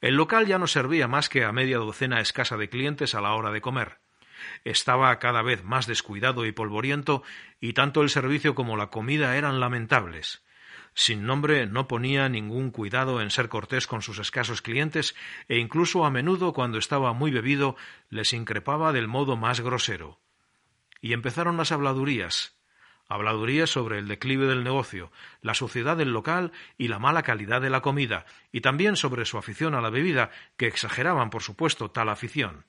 El 0.00 0.16
local 0.16 0.46
ya 0.46 0.58
no 0.58 0.66
servía 0.66 1.08
más 1.08 1.28
que 1.28 1.44
a 1.44 1.52
media 1.52 1.78
docena 1.78 2.20
escasa 2.20 2.56
de 2.56 2.68
clientes 2.68 3.14
a 3.14 3.20
la 3.20 3.34
hora 3.34 3.52
de 3.52 3.60
comer 3.60 4.03
estaba 4.64 5.18
cada 5.18 5.42
vez 5.42 5.62
más 5.62 5.86
descuidado 5.86 6.46
y 6.46 6.52
polvoriento, 6.52 7.22
y 7.60 7.74
tanto 7.74 8.02
el 8.02 8.10
servicio 8.10 8.54
como 8.54 8.76
la 8.76 8.88
comida 8.88 9.36
eran 9.36 9.60
lamentables. 9.60 10.42
Sin 10.94 11.26
nombre 11.26 11.66
no 11.66 11.88
ponía 11.88 12.28
ningún 12.28 12.70
cuidado 12.70 13.20
en 13.20 13.30
ser 13.30 13.48
cortés 13.48 13.86
con 13.86 14.00
sus 14.00 14.18
escasos 14.18 14.62
clientes, 14.62 15.14
e 15.48 15.58
incluso 15.58 16.04
a 16.04 16.10
menudo, 16.10 16.52
cuando 16.52 16.78
estaba 16.78 17.12
muy 17.12 17.30
bebido, 17.30 17.76
les 18.10 18.32
increpaba 18.32 18.92
del 18.92 19.08
modo 19.08 19.36
más 19.36 19.60
grosero. 19.60 20.20
Y 21.00 21.12
empezaron 21.12 21.56
las 21.56 21.72
habladurías, 21.72 22.56
habladurías 23.08 23.70
sobre 23.70 23.98
el 23.98 24.08
declive 24.08 24.46
del 24.46 24.64
negocio, 24.64 25.10
la 25.42 25.54
suciedad 25.54 25.96
del 25.96 26.12
local 26.12 26.52
y 26.78 26.88
la 26.88 27.00
mala 27.00 27.22
calidad 27.22 27.60
de 27.60 27.70
la 27.70 27.82
comida, 27.82 28.24
y 28.52 28.60
también 28.60 28.96
sobre 28.96 29.24
su 29.24 29.36
afición 29.36 29.74
a 29.74 29.80
la 29.80 29.90
bebida, 29.90 30.30
que 30.56 30.68
exageraban, 30.68 31.28
por 31.28 31.42
supuesto, 31.42 31.90
tal 31.90 32.08
afición 32.08 32.64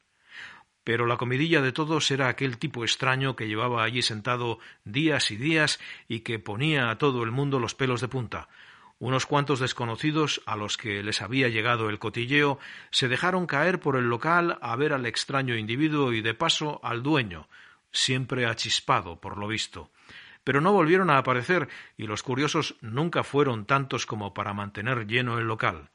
pero 0.86 1.08
la 1.08 1.18
comidilla 1.18 1.62
de 1.62 1.72
todos 1.72 2.10
era 2.12 2.30
aquel 2.30 2.60
tipo 2.60 2.84
extraño 2.84 3.36
que 3.36 3.48
llevaba 3.48 3.84
allí 3.84 4.04
sentado 4.04 4.60
días 4.86 5.32
y 5.32 5.36
días 5.36 5.80
y 6.08 6.20
que 6.20 6.38
ponía 6.38 6.92
a 6.92 7.00
todo 7.00 7.24
el 7.24 7.32
mundo 7.32 7.60
los 7.60 7.74
pelos 7.74 8.02
de 8.02 8.08
punta. 8.08 8.48
Unos 9.00 9.26
cuantos 9.26 9.60
desconocidos, 9.60 10.44
a 10.46 10.56
los 10.56 10.78
que 10.78 11.02
les 11.02 11.24
había 11.24 11.50
llegado 11.50 11.90
el 11.90 11.98
cotilleo, 11.98 12.60
se 12.92 13.08
dejaron 13.08 13.48
caer 13.48 13.80
por 13.80 13.98
el 13.98 14.06
local 14.06 14.60
a 14.62 14.76
ver 14.76 14.94
al 14.94 15.08
extraño 15.08 15.58
individuo 15.58 16.14
y 16.14 16.22
de 16.22 16.36
paso 16.36 16.80
al 16.84 17.02
dueño, 17.02 17.50
siempre 17.92 18.46
achispado, 18.46 19.20
por 19.20 19.38
lo 19.38 19.48
visto. 19.48 19.90
Pero 20.44 20.62
no 20.62 20.72
volvieron 20.72 21.10
a 21.10 21.18
aparecer 21.18 21.68
y 21.98 22.06
los 22.06 22.22
curiosos 22.22 22.76
nunca 22.82 23.24
fueron 23.24 23.66
tantos 23.66 24.06
como 24.06 24.36
para 24.36 24.54
mantener 24.54 25.08
lleno 25.08 25.40
el 25.40 25.48
local. 25.48 25.90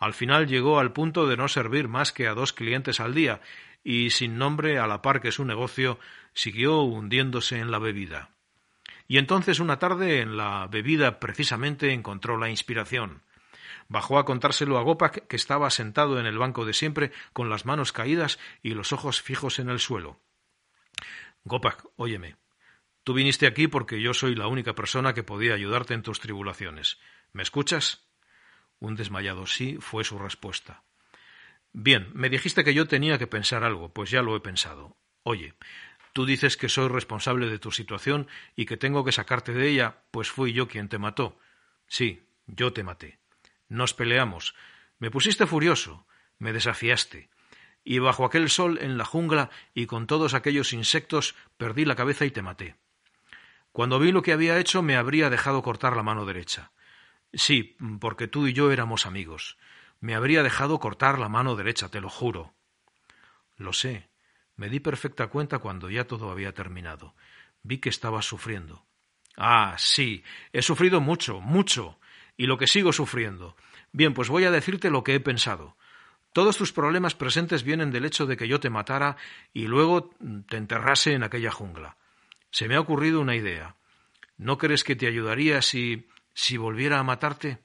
Al 0.00 0.12
final 0.12 0.48
llegó 0.48 0.80
al 0.80 0.92
punto 0.92 1.28
de 1.28 1.36
no 1.36 1.46
servir 1.48 1.86
más 1.88 2.12
que 2.12 2.26
a 2.26 2.34
dos 2.34 2.52
clientes 2.52 3.00
al 3.00 3.14
día, 3.14 3.40
y 3.84 4.10
sin 4.10 4.38
nombre 4.38 4.78
a 4.78 4.86
la 4.86 5.02
par 5.02 5.20
que 5.20 5.30
su 5.30 5.44
negocio 5.44 6.00
siguió 6.32 6.80
hundiéndose 6.80 7.60
en 7.60 7.70
la 7.70 7.78
bebida. 7.78 8.30
Y 9.06 9.18
entonces 9.18 9.60
una 9.60 9.78
tarde 9.78 10.20
en 10.20 10.38
la 10.38 10.66
bebida 10.66 11.20
precisamente 11.20 11.92
encontró 11.92 12.38
la 12.38 12.48
inspiración. 12.48 13.22
Bajó 13.88 14.18
a 14.18 14.24
contárselo 14.24 14.78
a 14.78 14.82
Gopak, 14.82 15.26
que 15.26 15.36
estaba 15.36 15.68
sentado 15.68 16.18
en 16.18 16.24
el 16.24 16.38
banco 16.38 16.64
de 16.64 16.72
siempre, 16.72 17.12
con 17.34 17.50
las 17.50 17.66
manos 17.66 17.92
caídas 17.92 18.38
y 18.62 18.70
los 18.70 18.94
ojos 18.94 19.20
fijos 19.20 19.58
en 19.58 19.68
el 19.68 19.78
suelo. 19.78 20.18
Gopak, 21.44 21.84
óyeme. 21.96 22.36
Tú 23.04 23.12
viniste 23.12 23.46
aquí 23.46 23.68
porque 23.68 24.00
yo 24.00 24.14
soy 24.14 24.34
la 24.34 24.46
única 24.46 24.74
persona 24.74 25.12
que 25.12 25.22
podía 25.22 25.52
ayudarte 25.52 25.92
en 25.92 26.02
tus 26.02 26.20
tribulaciones. 26.20 26.98
¿Me 27.34 27.42
escuchas? 27.42 28.08
Un 28.78 28.96
desmayado 28.96 29.46
sí 29.46 29.76
fue 29.78 30.04
su 30.04 30.18
respuesta. 30.18 30.82
Bien, 31.76 32.08
me 32.14 32.30
dijiste 32.30 32.62
que 32.62 32.72
yo 32.72 32.86
tenía 32.86 33.18
que 33.18 33.26
pensar 33.26 33.64
algo, 33.64 33.92
pues 33.92 34.08
ya 34.08 34.22
lo 34.22 34.36
he 34.36 34.40
pensado. 34.40 34.96
Oye, 35.24 35.54
tú 36.12 36.24
dices 36.24 36.56
que 36.56 36.68
soy 36.68 36.86
responsable 36.86 37.50
de 37.50 37.58
tu 37.58 37.72
situación 37.72 38.28
y 38.54 38.64
que 38.64 38.76
tengo 38.76 39.04
que 39.04 39.10
sacarte 39.10 39.52
de 39.52 39.70
ella, 39.70 40.04
pues 40.12 40.30
fui 40.30 40.52
yo 40.52 40.68
quien 40.68 40.88
te 40.88 40.98
mató. 40.98 41.36
Sí, 41.88 42.28
yo 42.46 42.72
te 42.72 42.84
maté. 42.84 43.18
Nos 43.68 43.92
peleamos. 43.92 44.54
Me 45.00 45.10
pusiste 45.10 45.46
furioso, 45.46 46.06
me 46.38 46.52
desafiaste. 46.52 47.28
Y 47.82 47.98
bajo 47.98 48.24
aquel 48.24 48.50
sol 48.50 48.78
en 48.80 48.96
la 48.96 49.04
jungla 49.04 49.50
y 49.74 49.86
con 49.86 50.06
todos 50.06 50.34
aquellos 50.34 50.72
insectos 50.72 51.34
perdí 51.56 51.84
la 51.84 51.96
cabeza 51.96 52.24
y 52.24 52.30
te 52.30 52.40
maté. 52.40 52.76
Cuando 53.72 53.98
vi 53.98 54.12
lo 54.12 54.22
que 54.22 54.32
había 54.32 54.60
hecho 54.60 54.80
me 54.82 54.94
habría 54.94 55.28
dejado 55.28 55.60
cortar 55.62 55.96
la 55.96 56.04
mano 56.04 56.24
derecha. 56.24 56.70
Sí, 57.32 57.76
porque 57.98 58.28
tú 58.28 58.46
y 58.46 58.52
yo 58.52 58.70
éramos 58.70 59.06
amigos. 59.06 59.58
Me 60.04 60.14
habría 60.14 60.42
dejado 60.42 60.80
cortar 60.80 61.18
la 61.18 61.30
mano 61.30 61.56
derecha, 61.56 61.88
te 61.88 61.98
lo 61.98 62.10
juro. 62.10 62.52
Lo 63.56 63.72
sé. 63.72 64.10
Me 64.54 64.68
di 64.68 64.78
perfecta 64.78 65.28
cuenta 65.28 65.60
cuando 65.60 65.88
ya 65.88 66.04
todo 66.04 66.30
había 66.30 66.52
terminado. 66.52 67.14
Vi 67.62 67.78
que 67.78 67.88
estabas 67.88 68.26
sufriendo. 68.26 68.84
Ah, 69.38 69.76
sí. 69.78 70.22
He 70.52 70.60
sufrido 70.60 71.00
mucho, 71.00 71.40
mucho. 71.40 71.98
Y 72.36 72.44
lo 72.44 72.58
que 72.58 72.66
sigo 72.66 72.92
sufriendo. 72.92 73.56
Bien, 73.92 74.12
pues 74.12 74.28
voy 74.28 74.44
a 74.44 74.50
decirte 74.50 74.90
lo 74.90 75.02
que 75.04 75.14
he 75.14 75.20
pensado. 75.20 75.74
Todos 76.34 76.58
tus 76.58 76.70
problemas 76.70 77.14
presentes 77.14 77.62
vienen 77.62 77.90
del 77.90 78.04
hecho 78.04 78.26
de 78.26 78.36
que 78.36 78.46
yo 78.46 78.60
te 78.60 78.68
matara 78.68 79.16
y 79.54 79.68
luego 79.68 80.10
te 80.50 80.58
enterrase 80.58 81.14
en 81.14 81.22
aquella 81.22 81.50
jungla. 81.50 81.96
Se 82.50 82.68
me 82.68 82.74
ha 82.74 82.80
ocurrido 82.80 83.22
una 83.22 83.36
idea. 83.36 83.76
¿No 84.36 84.58
crees 84.58 84.84
que 84.84 84.96
te 84.96 85.06
ayudaría 85.06 85.62
si 85.62 86.10
si 86.34 86.58
volviera 86.58 86.98
a 86.98 87.04
matarte? 87.04 87.63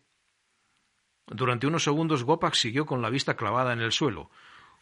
Durante 1.30 1.68
unos 1.68 1.84
segundos 1.84 2.24
Gopak 2.24 2.56
siguió 2.56 2.86
con 2.86 3.02
la 3.02 3.10
vista 3.10 3.36
clavada 3.36 3.74
en 3.74 3.82
el 3.82 3.92
suelo. 3.92 4.32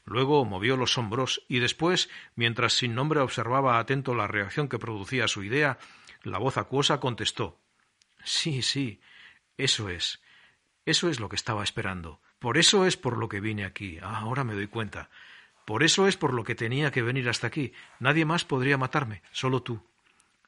Luego 0.05 0.45
movió 0.45 0.77
los 0.77 0.97
hombros 0.97 1.43
y 1.49 1.59
después, 1.59 2.09
mientras 2.35 2.73
sin 2.73 2.95
nombre 2.95 3.19
observaba 3.19 3.79
atento 3.79 4.15
la 4.15 4.27
reacción 4.27 4.69
que 4.69 4.79
producía 4.79 5.27
su 5.27 5.43
idea, 5.43 5.77
la 6.23 6.37
voz 6.37 6.57
acuosa 6.57 6.99
contestó 6.99 7.59
Sí, 8.23 8.61
sí, 8.61 9.01
eso 9.57 9.89
es. 9.89 10.21
Eso 10.85 11.09
es 11.09 11.19
lo 11.19 11.29
que 11.29 11.35
estaba 11.35 11.63
esperando. 11.63 12.21
Por 12.39 12.57
eso 12.57 12.85
es 12.85 12.95
por 12.95 13.17
lo 13.17 13.27
que 13.27 13.41
vine 13.41 13.65
aquí. 13.65 13.99
Ah, 14.01 14.19
ahora 14.19 14.43
me 14.43 14.53
doy 14.53 14.67
cuenta. 14.67 15.09
Por 15.65 15.83
eso 15.83 16.07
es 16.07 16.15
por 16.15 16.33
lo 16.33 16.43
que 16.45 16.55
tenía 16.55 16.91
que 16.91 17.01
venir 17.01 17.27
hasta 17.27 17.47
aquí. 17.47 17.73
Nadie 17.99 18.23
más 18.23 18.45
podría 18.45 18.77
matarme, 18.77 19.21
solo 19.31 19.63
tú. 19.63 19.83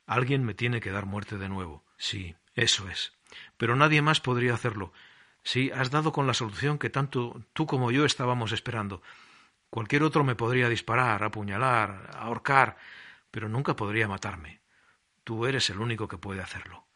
Alguien 0.05 0.45
me 0.45 0.53
tiene 0.53 0.79
que 0.79 0.91
dar 0.91 1.05
muerte 1.05 1.38
de 1.38 1.49
nuevo. 1.49 1.83
Sí, 1.97 2.35
eso 2.55 2.88
es. 2.89 3.13
Pero 3.57 3.75
nadie 3.75 4.01
más 4.01 4.21
podría 4.21 4.53
hacerlo. 4.53 4.93
Sí, 5.43 5.71
has 5.73 5.91
dado 5.91 6.12
con 6.12 6.28
la 6.28 6.34
solución 6.34 6.78
que 6.78 6.89
tanto 6.89 7.43
tú 7.54 7.65
como 7.65 7.91
yo 7.91 8.06
estábamos 8.06 8.52
esperando. 8.52 9.02
Cualquier 9.69 10.04
otro 10.04 10.23
me 10.23 10.36
podría 10.36 10.69
disparar, 10.69 11.23
apuñalar, 11.23 12.12
ahorcar, 12.15 12.78
pero 13.32 13.49
nunca 13.49 13.75
podría 13.75 14.08
matarme. 14.08 14.62
Tú 15.23 15.45
eres 15.45 15.69
el 15.69 15.80
único 15.80 16.08
que 16.08 16.17
puede 16.17 16.41
hacerlo. 16.41 16.88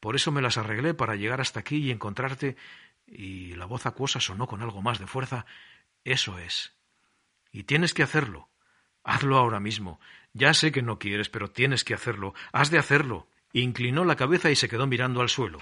Por 0.00 0.16
eso 0.16 0.32
me 0.32 0.42
las 0.42 0.58
arreglé 0.58 0.94
para 0.94 1.16
llegar 1.16 1.40
hasta 1.40 1.60
aquí 1.60 1.76
y 1.76 1.90
encontrarte. 1.90 2.56
Y 3.06 3.54
la 3.54 3.66
voz 3.66 3.86
acuosa 3.86 4.20
sonó 4.20 4.46
con 4.46 4.62
algo 4.62 4.82
más 4.82 4.98
de 4.98 5.06
fuerza. 5.06 5.46
Eso 6.04 6.38
es. 6.38 6.74
Y 7.52 7.64
tienes 7.64 7.94
que 7.94 8.02
hacerlo. 8.02 8.48
Hazlo 9.02 9.36
ahora 9.36 9.60
mismo. 9.60 10.00
Ya 10.32 10.54
sé 10.54 10.72
que 10.72 10.82
no 10.82 10.98
quieres, 10.98 11.28
pero 11.28 11.50
tienes 11.50 11.84
que 11.84 11.94
hacerlo. 11.94 12.34
Has 12.52 12.70
de 12.70 12.78
hacerlo. 12.78 13.28
Inclinó 13.52 14.04
la 14.04 14.16
cabeza 14.16 14.50
y 14.50 14.56
se 14.56 14.68
quedó 14.68 14.86
mirando 14.86 15.20
al 15.20 15.28
suelo. 15.28 15.58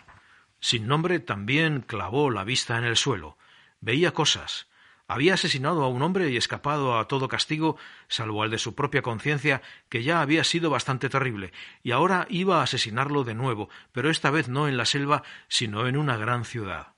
Sin 0.63 0.87
nombre 0.87 1.19
también 1.19 1.81
clavó 1.81 2.31
la 2.31 2.45
vista 2.45 2.79
en 2.79 2.85
el 2.85 2.97
suelo. 2.97 3.37
Veía 3.81 4.15
cosas. 4.15 4.69
Había 5.09 5.35
asesinado 5.35 5.83
a 5.83 5.89
un 5.89 6.03
hombre 6.03 6.31
y 6.31 6.37
escapado 6.37 7.01
a 7.01 7.09
todo 7.09 7.27
castigo, 7.27 7.77
salvo 8.07 8.45
al 8.45 8.51
de 8.53 8.59
su 8.59 8.77
propia 8.77 9.03
conciencia, 9.03 9.61
que 9.89 10.05
ya 10.05 10.21
había 10.21 10.45
sido 10.45 10.71
bastante 10.71 11.09
terrible, 11.09 11.53
y 11.83 11.91
ahora 11.91 12.29
iba 12.31 12.61
a 12.61 12.63
asesinarlo 12.63 13.25
de 13.25 13.35
nuevo, 13.35 13.71
pero 13.91 14.09
esta 14.09 14.31
vez 14.31 14.49
no 14.49 14.69
en 14.69 14.77
la 14.77 14.87
selva, 14.87 15.25
sino 15.49 15.89
en 15.89 15.97
una 15.97 16.17
gran 16.17 16.45
ciudad. 16.45 16.95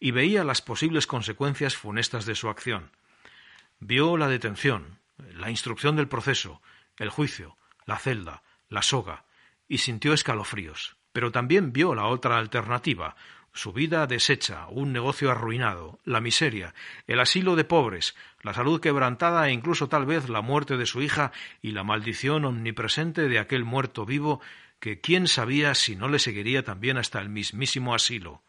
Y 0.00 0.12
veía 0.12 0.42
las 0.42 0.62
posibles 0.62 1.06
consecuencias 1.06 1.76
funestas 1.76 2.24
de 2.24 2.34
su 2.34 2.48
acción. 2.48 2.92
Vio 3.78 4.16
la 4.16 4.28
detención, 4.28 5.00
la 5.18 5.50
instrucción 5.50 5.96
del 5.96 6.08
proceso, 6.08 6.62
el 6.96 7.10
juicio, 7.10 7.58
la 7.84 7.98
celda, 7.98 8.42
la 8.70 8.80
soga, 8.80 9.26
y 9.68 9.78
sintió 9.78 10.14
escalofríos. 10.14 10.96
Pero 11.12 11.30
también 11.30 11.72
vio 11.72 11.94
la 11.94 12.06
otra 12.06 12.38
alternativa, 12.38 13.16
su 13.54 13.72
vida 13.72 14.06
deshecha, 14.06 14.66
un 14.68 14.92
negocio 14.92 15.30
arruinado, 15.30 15.98
la 16.04 16.20
miseria, 16.20 16.74
el 17.06 17.20
asilo 17.20 17.54
de 17.54 17.64
pobres, 17.64 18.16
la 18.40 18.54
salud 18.54 18.80
quebrantada 18.80 19.46
e 19.48 19.52
incluso 19.52 19.88
tal 19.88 20.06
vez 20.06 20.30
la 20.30 20.40
muerte 20.40 20.78
de 20.78 20.86
su 20.86 21.02
hija 21.02 21.32
y 21.60 21.72
la 21.72 21.84
maldición 21.84 22.46
omnipresente 22.46 23.28
de 23.28 23.38
aquel 23.38 23.64
muerto 23.64 24.06
vivo 24.06 24.40
que 24.80 25.00
quién 25.00 25.28
sabía 25.28 25.74
si 25.74 25.96
no 25.96 26.08
le 26.08 26.18
seguiría 26.18 26.64
también 26.64 26.96
hasta 26.96 27.20
el 27.20 27.28
mismísimo 27.28 27.94
asilo. 27.94 28.40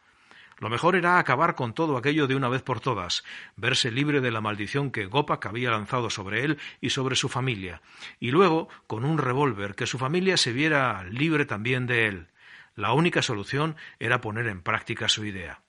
Lo 0.59 0.69
mejor 0.69 0.95
era 0.95 1.19
acabar 1.19 1.55
con 1.55 1.73
todo 1.73 1.97
aquello 1.97 2.25
de 2.25 2.35
una 2.35 2.47
vez 2.47 2.61
por 2.61 2.79
todas, 2.79 3.25
verse 3.57 3.91
libre 3.91 4.21
de 4.21 4.31
la 4.31 4.39
maldición 4.39 4.91
que 4.91 5.05
Gopak 5.05 5.45
había 5.45 5.71
lanzado 5.71 6.09
sobre 6.09 6.45
él 6.45 6.57
y 6.79 6.91
sobre 6.91 7.17
su 7.17 7.27
familia, 7.27 7.81
y 8.21 8.31
luego, 8.31 8.69
con 8.87 9.03
un 9.03 9.17
revólver, 9.17 9.75
que 9.75 9.87
su 9.87 9.97
familia 9.97 10.37
se 10.37 10.53
viera 10.53 11.03
libre 11.03 11.45
también 11.45 11.85
de 11.87 12.07
él. 12.07 12.27
La 12.75 12.93
única 12.93 13.21
solución 13.21 13.75
era 13.99 14.21
poner 14.21 14.47
en 14.47 14.61
práctica 14.61 15.07
su 15.07 15.25
idea. 15.25 15.61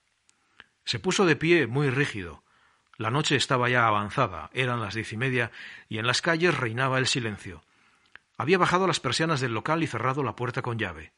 Se 0.85 0.99
puso 0.99 1.27
de 1.27 1.37
pie 1.37 1.67
muy 1.67 1.91
rígido. 1.91 2.43
La 2.97 3.11
noche 3.11 3.37
estaba 3.37 3.69
ya 3.69 3.87
avanzada, 3.87 4.51
eran 4.53 4.81
las 4.81 4.95
diez 4.95 5.13
y 5.13 5.17
media, 5.17 5.51
y 5.89 5.99
en 5.99 6.07
las 6.07 6.23
calles 6.23 6.57
reinaba 6.57 6.99
el 6.99 7.07
silencio. 7.07 7.63
Había 8.37 8.59
bajado 8.59 8.87
las 8.87 9.01
persianas 9.01 9.41
del 9.41 9.53
local 9.53 9.83
y 9.83 9.87
cerrado 9.87 10.23
la 10.23 10.37
puerta 10.37 10.63
con 10.63 10.79
llave. 10.79 11.13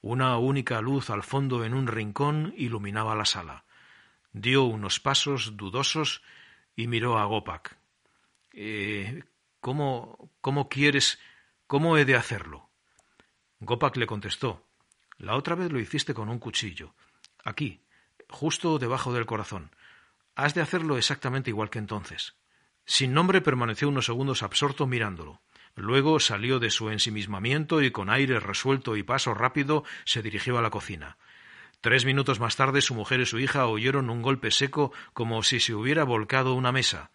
Una 0.00 0.36
única 0.36 0.80
luz 0.80 1.08
al 1.10 1.22
fondo 1.22 1.64
en 1.64 1.72
un 1.72 1.86
rincón 1.86 2.52
iluminaba 2.56 3.14
la 3.14 3.24
sala. 3.24 3.64
Dio 4.32 4.64
unos 4.64 5.00
pasos 5.00 5.56
dudosos 5.56 6.22
y 6.76 6.86
miró 6.88 7.18
a 7.18 7.24
Gopak. 7.24 7.78
Eh, 8.52 9.24
¿Cómo 9.60 10.30
cómo 10.40 10.68
quieres 10.68 11.18
cómo 11.66 11.96
he 11.96 12.04
de 12.04 12.16
hacerlo? 12.16 12.68
Gopak 13.60 13.96
le 13.96 14.06
contestó 14.06 14.66
la 15.24 15.36
otra 15.36 15.54
vez 15.54 15.72
lo 15.72 15.80
hiciste 15.80 16.14
con 16.14 16.28
un 16.28 16.38
cuchillo. 16.38 16.94
Aquí, 17.44 17.82
justo 18.28 18.78
debajo 18.78 19.12
del 19.12 19.26
corazón. 19.26 19.70
Has 20.36 20.54
de 20.54 20.60
hacerlo 20.60 20.96
exactamente 20.96 21.50
igual 21.50 21.70
que 21.70 21.78
entonces. 21.78 22.34
Sin 22.86 23.14
nombre 23.14 23.40
permaneció 23.40 23.88
unos 23.88 24.06
segundos 24.06 24.42
absorto 24.42 24.86
mirándolo. 24.86 25.40
Luego 25.74 26.20
salió 26.20 26.58
de 26.60 26.70
su 26.70 26.90
ensimismamiento 26.90 27.82
y 27.82 27.90
con 27.90 28.10
aire 28.10 28.38
resuelto 28.38 28.96
y 28.96 29.02
paso 29.02 29.34
rápido 29.34 29.84
se 30.04 30.22
dirigió 30.22 30.58
a 30.58 30.62
la 30.62 30.70
cocina. 30.70 31.16
Tres 31.80 32.04
minutos 32.04 32.40
más 32.40 32.56
tarde 32.56 32.80
su 32.80 32.94
mujer 32.94 33.20
y 33.20 33.26
su 33.26 33.38
hija 33.38 33.66
oyeron 33.66 34.08
un 34.08 34.22
golpe 34.22 34.50
seco 34.50 34.92
como 35.12 35.42
si 35.42 35.60
se 35.60 35.74
hubiera 35.74 36.04
volcado 36.04 36.54
una 36.54 36.72
mesa. 36.72 37.10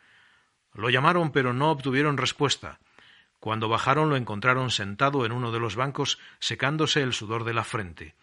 Lo 0.74 0.89
llamaron 0.89 1.32
pero 1.32 1.54
no 1.54 1.72
obtuvieron 1.72 2.17
respuesta. 2.17 2.80
Cuando 3.39 3.69
bajaron 3.69 4.10
lo 4.10 4.17
encontraron 4.17 4.69
sentado 4.69 5.25
en 5.25 5.32
uno 5.32 5.52
de 5.52 5.60
los 5.60 5.75
bancos 5.75 6.19
secándose 6.39 7.02
el 7.02 7.13
sudor 7.13 7.43
de 7.45 7.54
la 7.54 7.63
frente. 7.63 8.15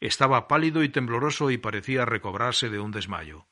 Estaba 0.00 0.48
pálido 0.48 0.82
y 0.82 0.88
tembloroso 0.88 1.50
y 1.50 1.58
parecía 1.58 2.04
recobrarse 2.04 2.70
de 2.70 2.80
un 2.80 2.90
desmayo. 2.90 3.46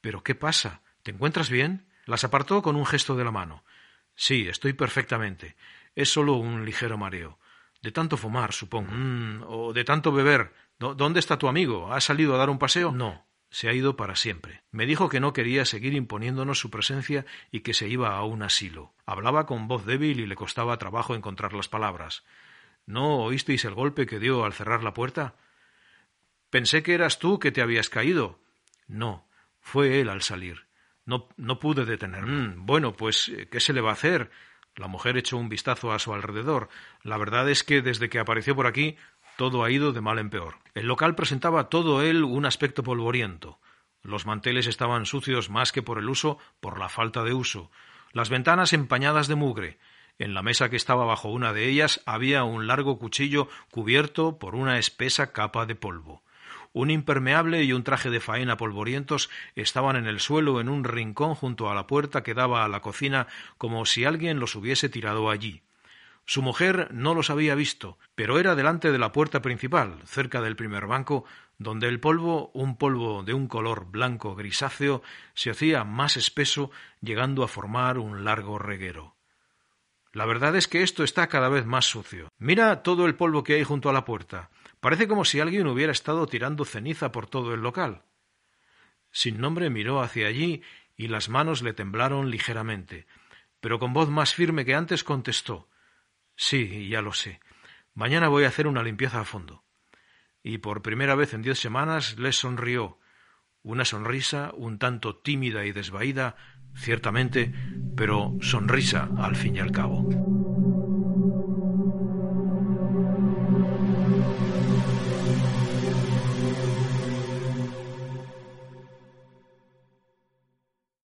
¿Pero 0.00 0.22
qué 0.22 0.34
pasa? 0.34 0.82
¿Te 1.02 1.10
encuentras 1.10 1.50
bien? 1.50 1.88
Las 2.06 2.24
apartó 2.24 2.62
con 2.62 2.76
un 2.76 2.86
gesto 2.86 3.16
de 3.16 3.24
la 3.24 3.30
mano. 3.30 3.64
Sí, 4.14 4.46
estoy 4.48 4.72
perfectamente. 4.72 5.56
Es 5.94 6.10
solo 6.12 6.34
un 6.34 6.64
ligero 6.64 6.96
mareo. 6.96 7.38
De 7.82 7.90
tanto 7.90 8.16
fumar, 8.16 8.52
supongo. 8.52 8.92
Mm, 8.92 9.42
o 9.46 9.72
de 9.72 9.84
tanto 9.84 10.12
beber. 10.12 10.54
¿Dónde 10.78 11.20
está 11.20 11.38
tu 11.38 11.48
amigo? 11.48 11.92
¿Ha 11.92 12.00
salido 12.00 12.34
a 12.34 12.38
dar 12.38 12.50
un 12.50 12.58
paseo? 12.58 12.92
No 12.92 13.26
se 13.54 13.68
ha 13.68 13.72
ido 13.72 13.96
para 13.96 14.16
siempre. 14.16 14.64
Me 14.72 14.84
dijo 14.84 15.08
que 15.08 15.20
no 15.20 15.32
quería 15.32 15.64
seguir 15.64 15.94
imponiéndonos 15.94 16.58
su 16.58 16.70
presencia 16.70 17.24
y 17.52 17.60
que 17.60 17.72
se 17.72 17.86
iba 17.86 18.16
a 18.16 18.24
un 18.24 18.42
asilo. 18.42 18.92
Hablaba 19.06 19.46
con 19.46 19.68
voz 19.68 19.86
débil 19.86 20.18
y 20.18 20.26
le 20.26 20.34
costaba 20.34 20.76
trabajo 20.76 21.14
encontrar 21.14 21.52
las 21.52 21.68
palabras. 21.68 22.24
¿No 22.84 23.18
oísteis 23.18 23.64
el 23.64 23.74
golpe 23.74 24.06
que 24.06 24.18
dio 24.18 24.44
al 24.44 24.54
cerrar 24.54 24.82
la 24.82 24.92
puerta? 24.92 25.36
Pensé 26.50 26.82
que 26.82 26.94
eras 26.94 27.20
tú 27.20 27.38
que 27.38 27.52
te 27.52 27.62
habías 27.62 27.88
caído. 27.88 28.40
No, 28.88 29.28
fue 29.60 30.00
él 30.00 30.08
al 30.08 30.22
salir. 30.22 30.66
No, 31.04 31.28
no 31.36 31.60
pude 31.60 31.84
detenerme. 31.84 32.48
Mm, 32.48 32.66
bueno, 32.66 32.94
pues, 32.94 33.30
¿qué 33.52 33.60
se 33.60 33.72
le 33.72 33.80
va 33.80 33.90
a 33.90 33.92
hacer? 33.92 34.32
La 34.74 34.88
mujer 34.88 35.16
echó 35.16 35.36
un 35.36 35.48
vistazo 35.48 35.92
a 35.92 36.00
su 36.00 36.12
alrededor. 36.12 36.70
La 37.04 37.18
verdad 37.18 37.48
es 37.48 37.62
que 37.62 37.82
desde 37.82 38.08
que 38.08 38.18
apareció 38.18 38.56
por 38.56 38.66
aquí 38.66 38.96
todo 39.36 39.64
ha 39.64 39.70
ido 39.70 39.92
de 39.92 40.00
mal 40.00 40.18
en 40.18 40.30
peor. 40.30 40.56
El 40.74 40.86
local 40.86 41.14
presentaba 41.14 41.68
todo 41.68 42.02
él 42.02 42.24
un 42.24 42.46
aspecto 42.46 42.82
polvoriento. 42.82 43.58
Los 44.02 44.26
manteles 44.26 44.66
estaban 44.66 45.06
sucios 45.06 45.50
más 45.50 45.72
que 45.72 45.82
por 45.82 45.98
el 45.98 46.08
uso, 46.08 46.38
por 46.60 46.78
la 46.78 46.88
falta 46.88 47.24
de 47.24 47.32
uso. 47.32 47.70
Las 48.12 48.28
ventanas 48.28 48.72
empañadas 48.72 49.28
de 49.28 49.34
mugre. 49.34 49.78
En 50.18 50.34
la 50.34 50.42
mesa 50.42 50.68
que 50.68 50.76
estaba 50.76 51.04
bajo 51.04 51.28
una 51.30 51.52
de 51.52 51.68
ellas 51.68 52.02
había 52.06 52.44
un 52.44 52.66
largo 52.66 52.98
cuchillo 52.98 53.48
cubierto 53.70 54.38
por 54.38 54.54
una 54.54 54.78
espesa 54.78 55.32
capa 55.32 55.66
de 55.66 55.74
polvo. 55.74 56.22
Un 56.72 56.90
impermeable 56.90 57.62
y 57.64 57.72
un 57.72 57.82
traje 57.82 58.10
de 58.10 58.20
faena 58.20 58.56
polvorientos 58.56 59.30
estaban 59.54 59.96
en 59.96 60.06
el 60.06 60.20
suelo 60.20 60.60
en 60.60 60.68
un 60.68 60.84
rincón 60.84 61.34
junto 61.34 61.70
a 61.70 61.74
la 61.74 61.86
puerta 61.86 62.22
que 62.22 62.34
daba 62.34 62.64
a 62.64 62.68
la 62.68 62.80
cocina 62.80 63.26
como 63.58 63.86
si 63.86 64.04
alguien 64.04 64.38
los 64.38 64.54
hubiese 64.54 64.88
tirado 64.88 65.30
allí. 65.30 65.62
Su 66.26 66.40
mujer 66.40 66.88
no 66.90 67.14
los 67.14 67.28
había 67.28 67.54
visto, 67.54 67.98
pero 68.14 68.38
era 68.38 68.54
delante 68.54 68.90
de 68.90 68.98
la 68.98 69.12
puerta 69.12 69.42
principal, 69.42 69.98
cerca 70.06 70.40
del 70.40 70.56
primer 70.56 70.86
banco, 70.86 71.24
donde 71.58 71.86
el 71.88 72.00
polvo, 72.00 72.50
un 72.54 72.76
polvo 72.76 73.22
de 73.22 73.34
un 73.34 73.46
color 73.46 73.90
blanco 73.90 74.34
grisáceo, 74.34 75.02
se 75.34 75.50
hacía 75.50 75.84
más 75.84 76.16
espeso, 76.16 76.70
llegando 77.02 77.44
a 77.44 77.48
formar 77.48 77.98
un 77.98 78.24
largo 78.24 78.58
reguero. 78.58 79.16
La 80.12 80.24
verdad 80.24 80.56
es 80.56 80.66
que 80.66 80.82
esto 80.82 81.04
está 81.04 81.26
cada 81.26 81.48
vez 81.48 81.66
más 81.66 81.86
sucio. 81.86 82.28
Mira 82.38 82.82
todo 82.82 83.04
el 83.04 83.16
polvo 83.16 83.44
que 83.44 83.54
hay 83.54 83.64
junto 83.64 83.90
a 83.90 83.92
la 83.92 84.04
puerta. 84.04 84.48
Parece 84.80 85.08
como 85.08 85.24
si 85.24 85.40
alguien 85.40 85.66
hubiera 85.66 85.92
estado 85.92 86.26
tirando 86.26 86.64
ceniza 86.64 87.12
por 87.12 87.26
todo 87.26 87.52
el 87.52 87.60
local. 87.60 88.02
Sin 89.10 89.40
nombre 89.40 89.70
miró 89.70 90.00
hacia 90.00 90.28
allí 90.28 90.62
y 90.96 91.08
las 91.08 91.28
manos 91.28 91.62
le 91.62 91.72
temblaron 91.74 92.30
ligeramente, 92.30 93.06
pero 93.60 93.78
con 93.78 93.92
voz 93.92 94.08
más 94.08 94.34
firme 94.34 94.64
que 94.64 94.74
antes 94.74 95.04
contestó 95.04 95.68
Sí, 96.36 96.88
ya 96.88 97.02
lo 97.02 97.12
sé. 97.12 97.40
Mañana 97.94 98.28
voy 98.28 98.44
a 98.44 98.48
hacer 98.48 98.66
una 98.66 98.82
limpieza 98.82 99.20
a 99.20 99.24
fondo. 99.24 99.64
Y 100.42 100.58
por 100.58 100.82
primera 100.82 101.14
vez 101.14 101.32
en 101.32 101.42
diez 101.42 101.58
semanas 101.58 102.18
les 102.18 102.36
sonrió. 102.36 102.98
Una 103.62 103.84
sonrisa 103.84 104.52
un 104.54 104.78
tanto 104.78 105.16
tímida 105.16 105.64
y 105.64 105.72
desvaída, 105.72 106.36
ciertamente, 106.76 107.54
pero 107.96 108.36
sonrisa 108.40 109.08
al 109.16 109.36
fin 109.36 109.56
y 109.56 109.60
al 109.60 109.72
cabo. 109.72 110.43